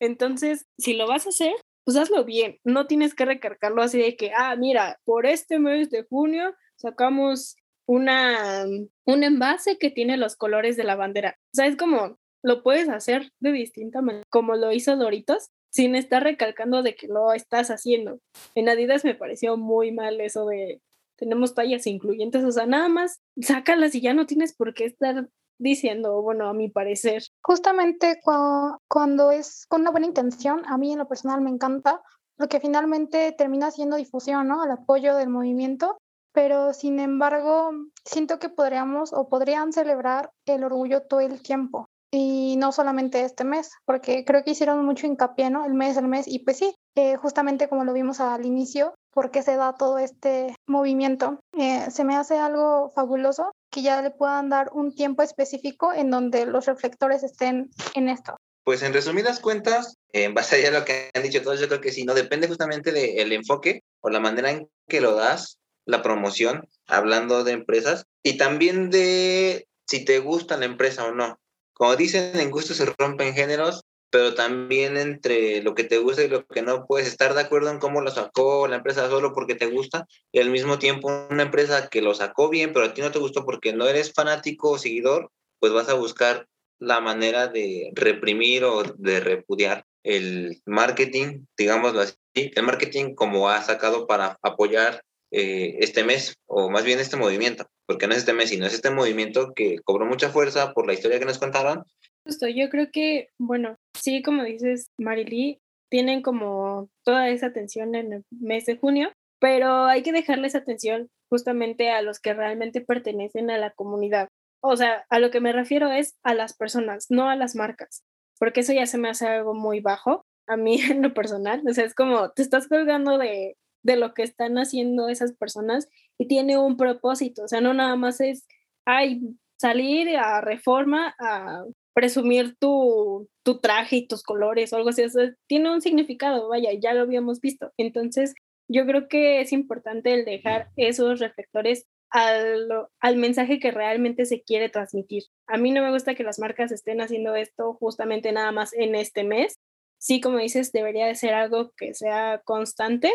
Entonces, 0.00 0.66
si 0.76 0.94
lo 0.94 1.06
vas 1.06 1.26
a 1.26 1.28
hacer, 1.28 1.54
pues 1.84 1.96
hazlo 1.96 2.24
bien. 2.24 2.58
No 2.64 2.86
tienes 2.88 3.14
que 3.14 3.24
recargarlo 3.24 3.80
así 3.80 3.98
de 3.98 4.16
que, 4.16 4.32
ah, 4.36 4.56
mira, 4.56 4.98
por 5.04 5.24
este 5.24 5.60
mes 5.60 5.90
de 5.90 6.04
junio 6.04 6.52
sacamos 6.76 7.56
una, 7.86 8.64
un 9.04 9.24
envase 9.24 9.78
que 9.78 9.90
tiene 9.90 10.16
los 10.16 10.36
colores 10.36 10.76
de 10.76 10.84
la 10.84 10.96
bandera. 10.96 11.36
O 11.52 11.56
sea, 11.56 11.66
es 11.66 11.76
como, 11.76 12.18
lo 12.42 12.62
puedes 12.62 12.88
hacer 12.88 13.30
de 13.40 13.52
distinta 13.52 14.02
manera, 14.02 14.24
como 14.30 14.56
lo 14.56 14.72
hizo 14.72 14.96
Doritos, 14.96 15.50
sin 15.70 15.96
estar 15.96 16.22
recalcando 16.22 16.82
de 16.82 16.94
que 16.94 17.08
lo 17.08 17.32
estás 17.32 17.70
haciendo. 17.70 18.20
En 18.54 18.68
Adidas 18.68 19.04
me 19.04 19.14
pareció 19.14 19.56
muy 19.56 19.90
mal 19.92 20.20
eso 20.20 20.46
de 20.46 20.80
tenemos 21.16 21.54
tallas 21.54 21.86
incluyentes, 21.86 22.44
o 22.44 22.52
sea, 22.52 22.66
nada 22.66 22.88
más 22.88 23.20
sácalas 23.40 23.94
y 23.94 24.00
ya 24.00 24.14
no 24.14 24.26
tienes 24.26 24.54
por 24.54 24.74
qué 24.74 24.84
estar 24.84 25.28
diciendo, 25.58 26.20
bueno, 26.22 26.48
a 26.48 26.54
mi 26.54 26.68
parecer. 26.68 27.22
Justamente 27.42 28.20
cuando, 28.22 29.30
es 29.30 29.66
con 29.68 29.82
una 29.82 29.90
buena 29.90 30.06
intención, 30.06 30.62
a 30.66 30.76
mí 30.76 30.92
en 30.92 30.98
lo 30.98 31.08
personal 31.08 31.40
me 31.40 31.50
encanta, 31.50 32.02
porque 32.36 32.60
finalmente 32.60 33.32
termina 33.32 33.70
siendo 33.70 33.96
difusión, 33.96 34.48
¿no? 34.48 34.62
Al 34.62 34.72
apoyo 34.72 35.14
del 35.16 35.28
movimiento, 35.28 35.98
pero 36.34 36.74
sin 36.74 37.00
embargo, 37.00 37.70
siento 38.04 38.38
que 38.38 38.50
podríamos 38.50 39.12
o 39.14 39.28
podrían 39.28 39.72
celebrar 39.72 40.30
el 40.46 40.64
orgullo 40.64 41.02
todo 41.02 41.20
el 41.20 41.40
tiempo 41.40 41.88
y 42.10 42.56
no 42.58 42.70
solamente 42.70 43.24
este 43.24 43.44
mes, 43.44 43.70
porque 43.84 44.24
creo 44.24 44.44
que 44.44 44.50
hicieron 44.50 44.84
mucho 44.84 45.06
hincapié, 45.06 45.50
¿no? 45.50 45.64
El 45.64 45.74
mes, 45.74 45.96
el 45.96 46.06
mes, 46.06 46.28
y 46.28 46.40
pues 46.40 46.58
sí, 46.58 46.74
eh, 46.94 47.16
justamente 47.16 47.68
como 47.68 47.84
lo 47.84 47.92
vimos 47.92 48.20
al 48.20 48.44
inicio, 48.44 48.94
porque 49.12 49.42
se 49.42 49.56
da 49.56 49.74
todo 49.74 49.98
este 49.98 50.54
movimiento, 50.66 51.40
eh, 51.58 51.90
se 51.90 52.04
me 52.04 52.16
hace 52.16 52.36
algo 52.36 52.90
fabuloso 52.94 53.52
que 53.70 53.82
ya 53.82 54.02
le 54.02 54.10
puedan 54.10 54.48
dar 54.48 54.70
un 54.72 54.94
tiempo 54.94 55.22
específico 55.22 55.92
en 55.92 56.10
donde 56.10 56.46
los 56.46 56.66
reflectores 56.66 57.24
estén 57.24 57.70
en 57.94 58.08
esto. 58.08 58.36
Pues 58.64 58.82
en 58.82 58.92
resumidas 58.92 59.40
cuentas, 59.40 59.96
en 60.12 60.34
base 60.34 60.66
a 60.66 60.70
lo 60.70 60.84
que 60.84 61.10
han 61.14 61.22
dicho 61.22 61.42
todos, 61.42 61.60
yo 61.60 61.68
creo 61.68 61.80
que 61.80 61.92
sí, 61.92 62.04
no 62.04 62.14
depende 62.14 62.48
justamente 62.48 62.92
del 62.92 63.32
enfoque 63.32 63.82
o 64.00 64.08
la 64.08 64.20
manera 64.20 64.50
en 64.50 64.68
que 64.88 65.00
lo 65.00 65.14
das, 65.14 65.58
la 65.86 66.02
promoción, 66.02 66.68
hablando 66.86 67.44
de 67.44 67.52
empresas, 67.52 68.06
y 68.22 68.36
también 68.36 68.90
de 68.90 69.66
si 69.86 70.04
te 70.04 70.18
gusta 70.18 70.56
la 70.56 70.64
empresa 70.64 71.06
o 71.06 71.14
no. 71.14 71.38
Como 71.74 71.96
dicen, 71.96 72.38
en 72.38 72.50
gusto 72.50 72.74
se 72.74 72.86
rompen 72.86 73.34
géneros, 73.34 73.82
pero 74.14 74.34
también 74.34 74.96
entre 74.96 75.60
lo 75.62 75.74
que 75.74 75.82
te 75.82 75.98
gusta 75.98 76.22
y 76.22 76.28
lo 76.28 76.46
que 76.46 76.62
no 76.62 76.86
puedes 76.86 77.08
estar 77.08 77.34
de 77.34 77.40
acuerdo 77.40 77.70
en 77.70 77.80
cómo 77.80 78.00
lo 78.00 78.12
sacó 78.12 78.68
la 78.68 78.76
empresa 78.76 79.08
solo 79.10 79.32
porque 79.34 79.56
te 79.56 79.66
gusta 79.66 80.06
y 80.30 80.38
al 80.38 80.50
mismo 80.50 80.78
tiempo 80.78 81.26
una 81.30 81.42
empresa 81.42 81.88
que 81.88 82.00
lo 82.00 82.14
sacó 82.14 82.48
bien, 82.48 82.72
pero 82.72 82.86
a 82.86 82.94
ti 82.94 83.02
no 83.02 83.10
te 83.10 83.18
gustó 83.18 83.44
porque 83.44 83.72
no 83.72 83.88
eres 83.88 84.12
fanático 84.12 84.70
o 84.70 84.78
seguidor, 84.78 85.32
pues 85.58 85.72
vas 85.72 85.88
a 85.88 85.94
buscar 85.94 86.46
la 86.78 87.00
manera 87.00 87.48
de 87.48 87.90
reprimir 87.94 88.62
o 88.64 88.84
de 88.84 89.18
repudiar 89.18 89.84
el 90.04 90.62
marketing, 90.64 91.46
digámoslo 91.56 92.02
así, 92.02 92.14
el 92.34 92.62
marketing 92.62 93.16
como 93.16 93.48
ha 93.48 93.62
sacado 93.62 94.06
para 94.06 94.38
apoyar 94.42 95.02
eh, 95.36 95.78
este 95.80 96.04
mes, 96.04 96.36
o 96.46 96.70
más 96.70 96.84
bien 96.84 97.00
este 97.00 97.16
movimiento, 97.16 97.66
porque 97.86 98.06
no 98.06 98.12
es 98.12 98.20
este 98.20 98.34
mes, 98.34 98.50
sino 98.50 98.66
es 98.66 98.74
este 98.74 98.90
movimiento 98.90 99.52
que 99.52 99.78
cobró 99.82 100.06
mucha 100.06 100.30
fuerza 100.30 100.72
por 100.72 100.86
la 100.86 100.92
historia 100.92 101.18
que 101.18 101.24
nos 101.24 101.38
contaron. 101.38 101.82
Justo, 102.24 102.46
yo 102.46 102.70
creo 102.70 102.92
que, 102.92 103.30
bueno, 103.36 103.76
sí, 104.00 104.22
como 104.22 104.44
dices, 104.44 104.92
Marily, 104.96 105.58
tienen 105.90 106.22
como 106.22 106.88
toda 107.04 107.30
esa 107.30 107.46
atención 107.46 107.96
en 107.96 108.12
el 108.12 108.22
mes 108.30 108.66
de 108.66 108.76
junio, 108.76 109.12
pero 109.40 109.86
hay 109.86 110.04
que 110.04 110.12
dejarles 110.12 110.54
atención 110.54 111.08
justamente 111.28 111.90
a 111.90 112.00
los 112.00 112.20
que 112.20 112.32
realmente 112.32 112.80
pertenecen 112.80 113.50
a 113.50 113.58
la 113.58 113.72
comunidad. 113.72 114.28
O 114.62 114.76
sea, 114.76 115.04
a 115.10 115.18
lo 115.18 115.32
que 115.32 115.40
me 115.40 115.52
refiero 115.52 115.90
es 115.90 116.14
a 116.22 116.32
las 116.34 116.56
personas, 116.56 117.06
no 117.10 117.28
a 117.28 117.34
las 117.34 117.56
marcas, 117.56 118.04
porque 118.38 118.60
eso 118.60 118.72
ya 118.72 118.86
se 118.86 118.98
me 118.98 119.08
hace 119.08 119.26
algo 119.26 119.52
muy 119.52 119.80
bajo 119.80 120.24
a 120.46 120.56
mí 120.56 120.78
en 120.90 121.02
lo 121.02 121.12
personal. 121.12 121.60
O 121.68 121.74
sea, 121.74 121.84
es 121.84 121.94
como 121.94 122.30
te 122.30 122.42
estás 122.42 122.68
colgando 122.68 123.18
de, 123.18 123.56
de 123.84 123.96
lo 123.96 124.14
que 124.14 124.22
están 124.22 124.58
haciendo 124.58 125.08
esas 125.08 125.32
personas 125.34 125.88
y 126.18 126.26
tiene 126.26 126.58
un 126.58 126.76
propósito. 126.76 127.44
O 127.44 127.48
sea, 127.48 127.60
no 127.60 127.72
nada 127.74 127.94
más 127.94 128.20
es, 128.20 128.46
ay, 128.84 129.20
salir 129.56 130.16
a 130.16 130.40
reforma 130.40 131.14
a 131.20 131.64
presumir 131.94 132.56
tu, 132.56 133.28
tu 133.44 133.60
traje 133.60 133.96
y 133.96 134.08
tus 134.08 134.22
colores 134.22 134.72
o 134.72 134.76
algo 134.76 134.88
así. 134.88 135.02
Tiene 135.46 135.72
un 135.72 135.80
significado, 135.80 136.48
vaya, 136.48 136.70
ya 136.72 136.94
lo 136.94 137.02
habíamos 137.02 137.40
visto. 137.40 137.72
Entonces, 137.76 138.34
yo 138.68 138.86
creo 138.86 139.06
que 139.08 139.40
es 139.40 139.52
importante 139.52 140.14
el 140.14 140.24
dejar 140.24 140.70
esos 140.76 141.20
reflectores 141.20 141.86
al, 142.10 142.68
al, 143.00 143.16
mensaje 143.16 143.58
que 143.58 143.70
realmente 143.70 144.24
se 144.24 144.42
quiere 144.42 144.68
transmitir. 144.68 145.24
A 145.46 145.58
mí 145.58 145.72
no 145.72 145.82
me 145.82 145.90
gusta 145.90 146.14
que 146.14 146.22
las 146.22 146.38
marcas 146.38 146.72
estén 146.72 147.00
haciendo 147.00 147.34
esto 147.34 147.74
justamente 147.74 148.32
nada 148.32 148.52
más 148.52 148.72
en 148.72 148.94
este 148.94 149.24
mes. 149.24 149.58
Sí, 149.98 150.20
como 150.20 150.38
dices, 150.38 150.72
debería 150.72 151.06
de 151.06 151.14
ser 151.14 151.34
algo 151.34 151.72
que 151.76 151.94
sea 151.94 152.40
constante, 152.44 153.10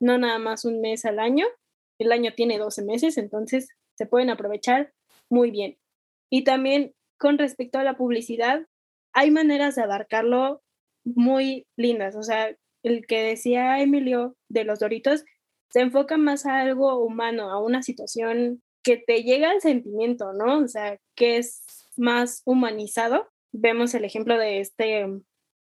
no 0.00 0.18
nada 0.18 0.38
más 0.38 0.64
un 0.64 0.80
mes 0.80 1.04
al 1.04 1.18
año. 1.18 1.46
El 1.98 2.12
año 2.12 2.32
tiene 2.34 2.58
12 2.58 2.82
meses, 2.82 3.18
entonces 3.18 3.68
se 3.94 4.06
pueden 4.06 4.30
aprovechar 4.30 4.92
muy 5.28 5.50
bien. 5.50 5.78
Y 6.30 6.44
también 6.44 6.94
con 7.18 7.38
respecto 7.38 7.78
a 7.78 7.84
la 7.84 7.96
publicidad, 7.96 8.66
hay 9.12 9.30
maneras 9.30 9.76
de 9.76 9.82
abarcarlo 9.82 10.62
muy 11.04 11.66
lindas. 11.76 12.16
O 12.16 12.22
sea, 12.22 12.56
el 12.82 13.06
que 13.06 13.22
decía 13.22 13.80
Emilio 13.80 14.36
de 14.48 14.64
los 14.64 14.78
Doritos 14.78 15.24
se 15.68 15.80
enfoca 15.80 16.16
más 16.16 16.46
a 16.46 16.60
algo 16.60 16.98
humano, 16.98 17.50
a 17.50 17.62
una 17.62 17.82
situación 17.82 18.62
que 18.82 18.96
te 18.96 19.22
llega 19.22 19.50
al 19.50 19.60
sentimiento, 19.60 20.32
¿no? 20.32 20.58
O 20.58 20.68
sea, 20.68 20.98
que 21.14 21.36
es 21.36 21.62
más 21.96 22.42
humanizado. 22.44 23.28
Vemos 23.52 23.94
el 23.94 24.04
ejemplo 24.04 24.38
de 24.38 24.60
este, 24.60 25.06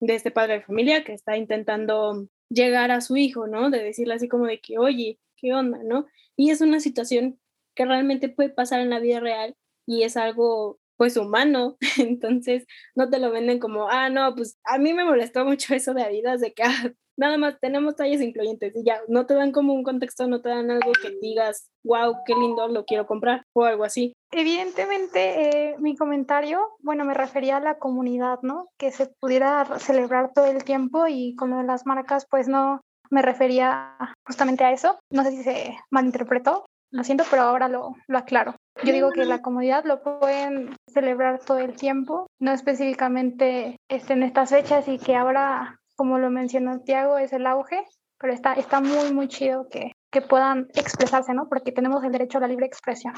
de 0.00 0.14
este 0.14 0.30
padre 0.30 0.54
de 0.54 0.62
familia 0.62 1.04
que 1.04 1.12
está 1.12 1.36
intentando 1.36 2.28
llegar 2.50 2.90
a 2.90 3.00
su 3.00 3.16
hijo, 3.16 3.46
¿no? 3.46 3.70
De 3.70 3.82
decirle 3.82 4.14
así 4.14 4.28
como 4.28 4.46
de 4.46 4.60
que, 4.60 4.78
oye, 4.78 5.18
¿qué 5.36 5.54
onda, 5.54 5.80
no? 5.84 6.06
Y 6.36 6.50
es 6.50 6.60
una 6.60 6.80
situación 6.80 7.40
que 7.74 7.86
realmente 7.86 8.28
puede 8.28 8.50
pasar 8.50 8.80
en 8.80 8.90
la 8.90 8.98
vida 9.00 9.20
real 9.20 9.56
y 9.86 10.02
es 10.02 10.16
algo 10.16 10.78
pues 10.96 11.16
humano, 11.16 11.78
entonces 11.98 12.66
no 12.94 13.08
te 13.08 13.18
lo 13.18 13.30
venden 13.30 13.58
como, 13.58 13.88
ah, 13.88 14.10
no, 14.10 14.34
pues 14.34 14.58
a 14.64 14.78
mí 14.78 14.92
me 14.92 15.04
molestó 15.04 15.46
mucho 15.46 15.74
eso 15.74 15.94
de 15.94 16.02
Adidas, 16.02 16.40
de 16.42 16.52
que 16.52 16.62
ah, 16.62 16.92
nada 17.20 17.36
más 17.36 17.60
tenemos 17.60 17.96
tallas 17.96 18.22
incluyentes 18.22 18.74
y 18.74 18.82
ya, 18.82 18.98
no 19.06 19.26
te 19.26 19.34
dan 19.34 19.52
como 19.52 19.74
un 19.74 19.84
contexto, 19.84 20.26
no 20.26 20.40
te 20.40 20.48
dan 20.48 20.70
algo 20.70 20.92
que 20.92 21.16
digas, 21.20 21.68
wow, 21.84 22.16
qué 22.26 22.34
lindo, 22.34 22.66
lo 22.68 22.84
quiero 22.84 23.06
comprar 23.06 23.44
o 23.54 23.64
algo 23.64 23.84
así. 23.84 24.14
Evidentemente, 24.32 25.70
eh, 25.70 25.76
mi 25.78 25.96
comentario, 25.96 26.60
bueno, 26.80 27.04
me 27.04 27.14
refería 27.14 27.58
a 27.58 27.60
la 27.60 27.78
comunidad, 27.78 28.38
¿no? 28.42 28.68
Que 28.78 28.90
se 28.90 29.12
pudiera 29.20 29.66
celebrar 29.78 30.32
todo 30.34 30.46
el 30.46 30.64
tiempo 30.64 31.06
y 31.08 31.36
con 31.36 31.50
lo 31.50 31.58
de 31.58 31.64
las 31.64 31.84
marcas, 31.84 32.26
pues 32.30 32.48
no 32.48 32.80
me 33.10 33.22
refería 33.22 33.96
justamente 34.26 34.64
a 34.64 34.72
eso. 34.72 34.98
No 35.12 35.22
sé 35.22 35.32
si 35.32 35.42
se 35.42 35.76
malinterpretó, 35.90 36.64
lo 36.92 37.04
siento, 37.04 37.24
pero 37.30 37.42
ahora 37.42 37.68
lo, 37.68 37.94
lo 38.08 38.18
aclaro. 38.18 38.54
Yo 38.82 38.92
digo 38.92 39.10
que 39.12 39.24
la 39.24 39.42
comunidad 39.42 39.84
lo 39.84 40.02
pueden 40.02 40.74
celebrar 40.88 41.40
todo 41.40 41.58
el 41.58 41.76
tiempo, 41.76 42.26
no 42.40 42.52
específicamente 42.52 43.76
este, 43.90 44.14
en 44.14 44.22
estas 44.22 44.50
fechas 44.50 44.88
y 44.88 44.98
que 44.98 45.16
ahora, 45.16 45.79
como 46.00 46.18
lo 46.18 46.30
mencionó 46.30 46.80
Tiago, 46.80 47.18
es 47.18 47.30
el 47.34 47.46
auge, 47.46 47.84
pero 48.18 48.32
está, 48.32 48.54
está 48.54 48.80
muy, 48.80 49.12
muy 49.12 49.28
chido 49.28 49.68
que, 49.68 49.92
que 50.10 50.22
puedan 50.22 50.66
expresarse, 50.72 51.34
¿no? 51.34 51.46
Porque 51.46 51.72
tenemos 51.72 52.02
el 52.02 52.10
derecho 52.10 52.38
a 52.38 52.40
la 52.40 52.48
libre 52.48 52.64
expresión. 52.64 53.12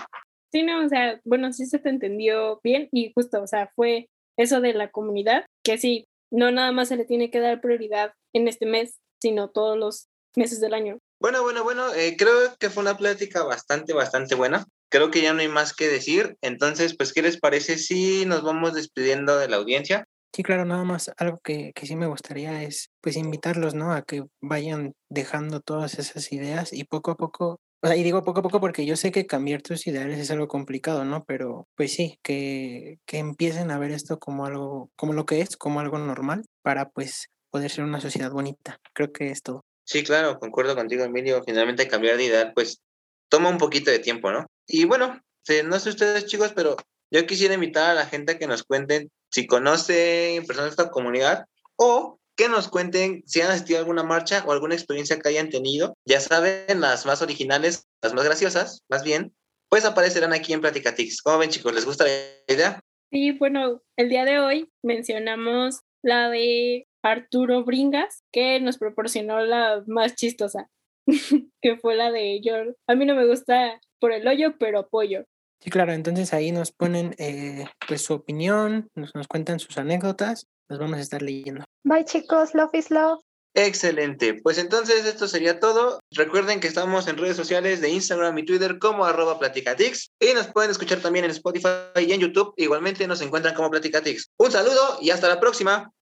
Sí, 0.51 0.65
no, 0.65 0.85
o 0.85 0.89
sea, 0.89 1.21
bueno, 1.25 1.53
sí 1.53 1.67
se 1.67 1.79
te 1.79 1.91
entendió 1.91 2.59
bien 2.65 2.89
y 2.91 3.13
justo, 3.15 3.41
o 3.41 3.47
sea, 3.47 3.71
fue 3.77 4.09
eso 4.37 4.61
de 4.61 4.75
la 4.75 4.91
comunidad, 4.91 5.47
que 5.63 5.79
sí, 5.79 6.09
no 6.33 6.51
nada 6.51 6.73
más 6.73 6.89
se 6.89 6.97
le 6.97 7.05
tiene 7.05 7.31
que 7.31 7.39
dar 7.39 7.61
prioridad 7.61 8.15
en 8.33 8.49
este 8.49 8.67
mes, 8.67 8.99
sino 9.21 9.49
todos 9.49 9.79
los 9.79 10.09
meses 10.35 10.61
del 10.61 10.75
año. 10.75 10.99
Bueno, 11.21 11.41
bueno, 11.43 11.63
bueno, 11.63 11.95
eh, 11.95 12.17
creo 12.19 12.35
que 12.59 12.69
fue 12.69 12.83
una 12.83 12.97
plática 12.97 13.45
bastante, 13.45 13.93
bastante 13.93 14.35
buena. 14.35 14.67
Creo 14.91 15.13
que 15.13 15.23
ya 15.23 15.33
no 15.33 15.41
hay 15.41 15.47
más 15.47 15.73
que 15.73 15.87
decir. 15.87 16.37
Entonces, 16.41 16.97
pues, 16.97 17.13
¿qué 17.13 17.23
les 17.23 17.39
parece 17.39 17.79
si 17.79 18.27
nos 18.27 18.43
vamos 18.43 18.75
despidiendo 18.75 19.39
de 19.39 19.49
la 19.49 19.59
audiencia? 19.59 20.05
Sí, 20.35 20.43
claro, 20.43 20.65
nada 20.65 20.85
más 20.85 21.11
algo 21.19 21.41
que, 21.45 21.73
que 21.75 21.87
sí 21.87 21.95
me 21.95 22.07
gustaría 22.07 22.63
es, 22.63 22.91
pues, 23.03 23.17
invitarlos, 23.17 23.75
¿no? 23.75 23.93
A 23.93 24.03
que 24.03 24.25
vayan 24.41 24.95
dejando 25.11 25.61
todas 25.61 25.99
esas 25.99 26.33
ideas 26.33 26.73
y 26.73 26.85
poco 26.85 27.11
a 27.11 27.17
poco 27.17 27.61
o 27.85 27.89
sea, 27.89 27.97
y 27.97 28.05
digo 28.05 28.23
poco 28.23 28.39
a 28.39 28.43
poco 28.45 28.61
porque 28.61 28.87
yo 28.87 28.95
sé 28.95 29.11
que 29.11 29.27
cambiar 29.27 29.61
tus 29.61 29.89
ideales 29.89 30.21
es 30.21 30.31
algo 30.31 30.47
complicado, 30.47 31.05
¿no? 31.05 31.25
Pero 31.25 31.67
pues 31.75 31.93
sí, 31.93 32.21
que, 32.23 33.01
que 33.07 33.19
empiecen 33.19 33.73
a 33.73 33.79
ver 33.79 33.91
esto 33.91 34.21
como 34.21 34.47
algo, 34.47 34.93
como 34.95 35.15
lo 35.15 35.27
que 35.27 35.41
es, 35.41 35.57
como 35.57 35.81
algo 35.81 35.99
normal, 35.99 36.45
para 36.63 36.91
pues 36.91 37.27
poder 37.51 37.73
ser 37.73 37.83
una 37.83 38.01
sociedad 38.01 38.31
bonita. 38.31 38.79
Creo 38.95 39.13
que 39.13 39.33
es 39.33 39.43
todo. 39.43 39.65
Sí, 39.85 40.05
claro, 40.05 40.39
concuerdo 40.39 40.77
contigo, 40.77 41.03
Emilio. 41.03 41.43
Finalmente 41.45 41.89
cambiar 41.89 42.19
de 42.19 42.27
ideal, 42.27 42.53
pues 42.55 42.81
toma 43.29 43.49
un 43.49 43.59
poquito 43.59 43.91
de 43.91 43.99
tiempo, 43.99 44.31
¿no? 44.31 44.47
Y 44.69 44.85
bueno, 44.85 45.21
no 45.65 45.81
sé 45.81 45.89
ustedes 45.89 46.27
chicos, 46.27 46.53
pero 46.55 46.77
yo 47.13 47.27
quisiera 47.27 47.55
invitar 47.55 47.91
a 47.91 47.95
la 47.95 48.07
gente 48.07 48.33
a 48.33 48.39
que 48.39 48.47
nos 48.47 48.65
cuenten 48.65 49.11
si 49.31 49.47
conocen 49.47 50.45
personas 50.47 50.71
de 50.71 50.83
esta 50.83 50.91
comunidad 50.91 51.45
o 51.77 52.19
que 52.37 52.49
nos 52.49 52.69
cuenten 52.69 53.23
si 53.27 53.43
han 53.43 53.51
asistido 53.51 53.79
a 53.79 53.83
alguna 53.83 54.03
marcha 54.03 54.43
o 54.47 54.53
alguna 54.53 54.75
experiencia 54.75 55.19
que 55.19 55.29
hayan 55.29 55.51
tenido. 55.51 55.95
Ya 56.07 56.21
saben, 56.21 56.81
las 56.81 57.05
más 57.05 57.21
originales, 57.21 57.87
las 58.03 58.15
más 58.15 58.25
graciosas, 58.25 58.83
más 58.89 59.05
bien, 59.05 59.35
pues 59.69 59.85
aparecerán 59.85 60.33
aquí 60.33 60.55
en 60.55 60.63
Platicatix. 60.63 61.21
¿Cómo 61.21 61.39
ven 61.39 61.51
chicos? 61.51 61.75
¿Les 61.75 61.85
gusta 61.85 62.05
la 62.05 62.11
idea? 62.55 62.81
Sí, 63.11 63.33
bueno, 63.33 63.83
el 63.99 64.09
día 64.09 64.25
de 64.25 64.41
hoy 64.41 64.71
mencionamos 64.83 65.81
la 66.03 66.31
de 66.31 66.87
Arturo 67.03 67.63
Bringas, 67.63 68.23
que 68.33 68.59
nos 68.61 68.79
proporcionó 68.79 69.41
la 69.41 69.83
más 69.87 70.15
chistosa, 70.15 70.71
que 71.61 71.77
fue 71.77 71.95
la 71.95 72.11
de 72.11 72.41
yo. 72.41 72.55
A 72.87 72.95
mí 72.95 73.05
no 73.05 73.15
me 73.15 73.27
gusta 73.27 73.81
por 74.01 74.13
el 74.13 74.27
hoyo, 74.27 74.57
pero 74.59 74.79
apoyo. 74.79 75.27
Sí, 75.63 75.71
claro, 75.71 75.93
entonces 75.93 76.33
ahí 76.35 76.51
nos 76.51 76.73
ponen 76.73 77.15
eh, 77.19 77.67
pues 77.87 78.03
su 78.03 78.15
opinión, 78.15 78.91
nos, 78.97 79.15
nos 79.15 79.29
cuentan 79.29 79.61
sus 79.61 79.79
anécdotas, 79.79 80.49
los 80.69 80.81
vamos 80.81 80.99
a 80.99 81.03
estar 81.03 81.23
leyendo. 81.23 81.65
Bye 81.85 82.05
chicos, 82.05 82.53
love 82.55 82.75
is 82.75 82.91
love. 82.91 83.21
Excelente, 83.55 84.35
pues 84.43 84.59
entonces 84.59 85.05
esto 85.05 85.29
sería 85.29 85.61
todo. 85.61 86.01
Recuerden 86.11 86.59
que 86.59 86.67
estamos 86.67 87.07
en 87.07 87.17
redes 87.17 87.37
sociales 87.37 87.81
de 87.81 87.91
Instagram 87.91 88.37
y 88.39 88.45
Twitter 88.45 88.81
como 88.81 89.05
arroba 89.05 89.39
platicatix 89.39 90.11
y 90.19 90.35
nos 90.35 90.49
pueden 90.49 90.73
escuchar 90.73 90.99
también 90.99 91.27
en 91.27 91.31
Spotify 91.31 91.69
y 92.01 92.13
en 92.13 92.21
YouTube. 92.21 92.55
Igualmente 92.57 93.07
nos 93.07 93.21
encuentran 93.21 93.55
como 93.55 93.71
platicatix. 93.71 94.31
Un 94.39 94.51
saludo 94.51 94.99
y 95.01 95.11
hasta 95.11 95.29
la 95.29 95.39
próxima. 95.39 95.93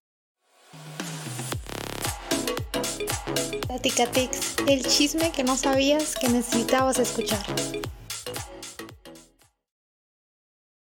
Platicatix, 3.67 4.55
el 4.67 4.83
chisme 4.85 5.31
que 5.31 5.43
no 5.43 5.55
sabías 5.55 6.15
que 6.15 6.29
necesitabas 6.29 6.97
escuchar. 6.97 7.45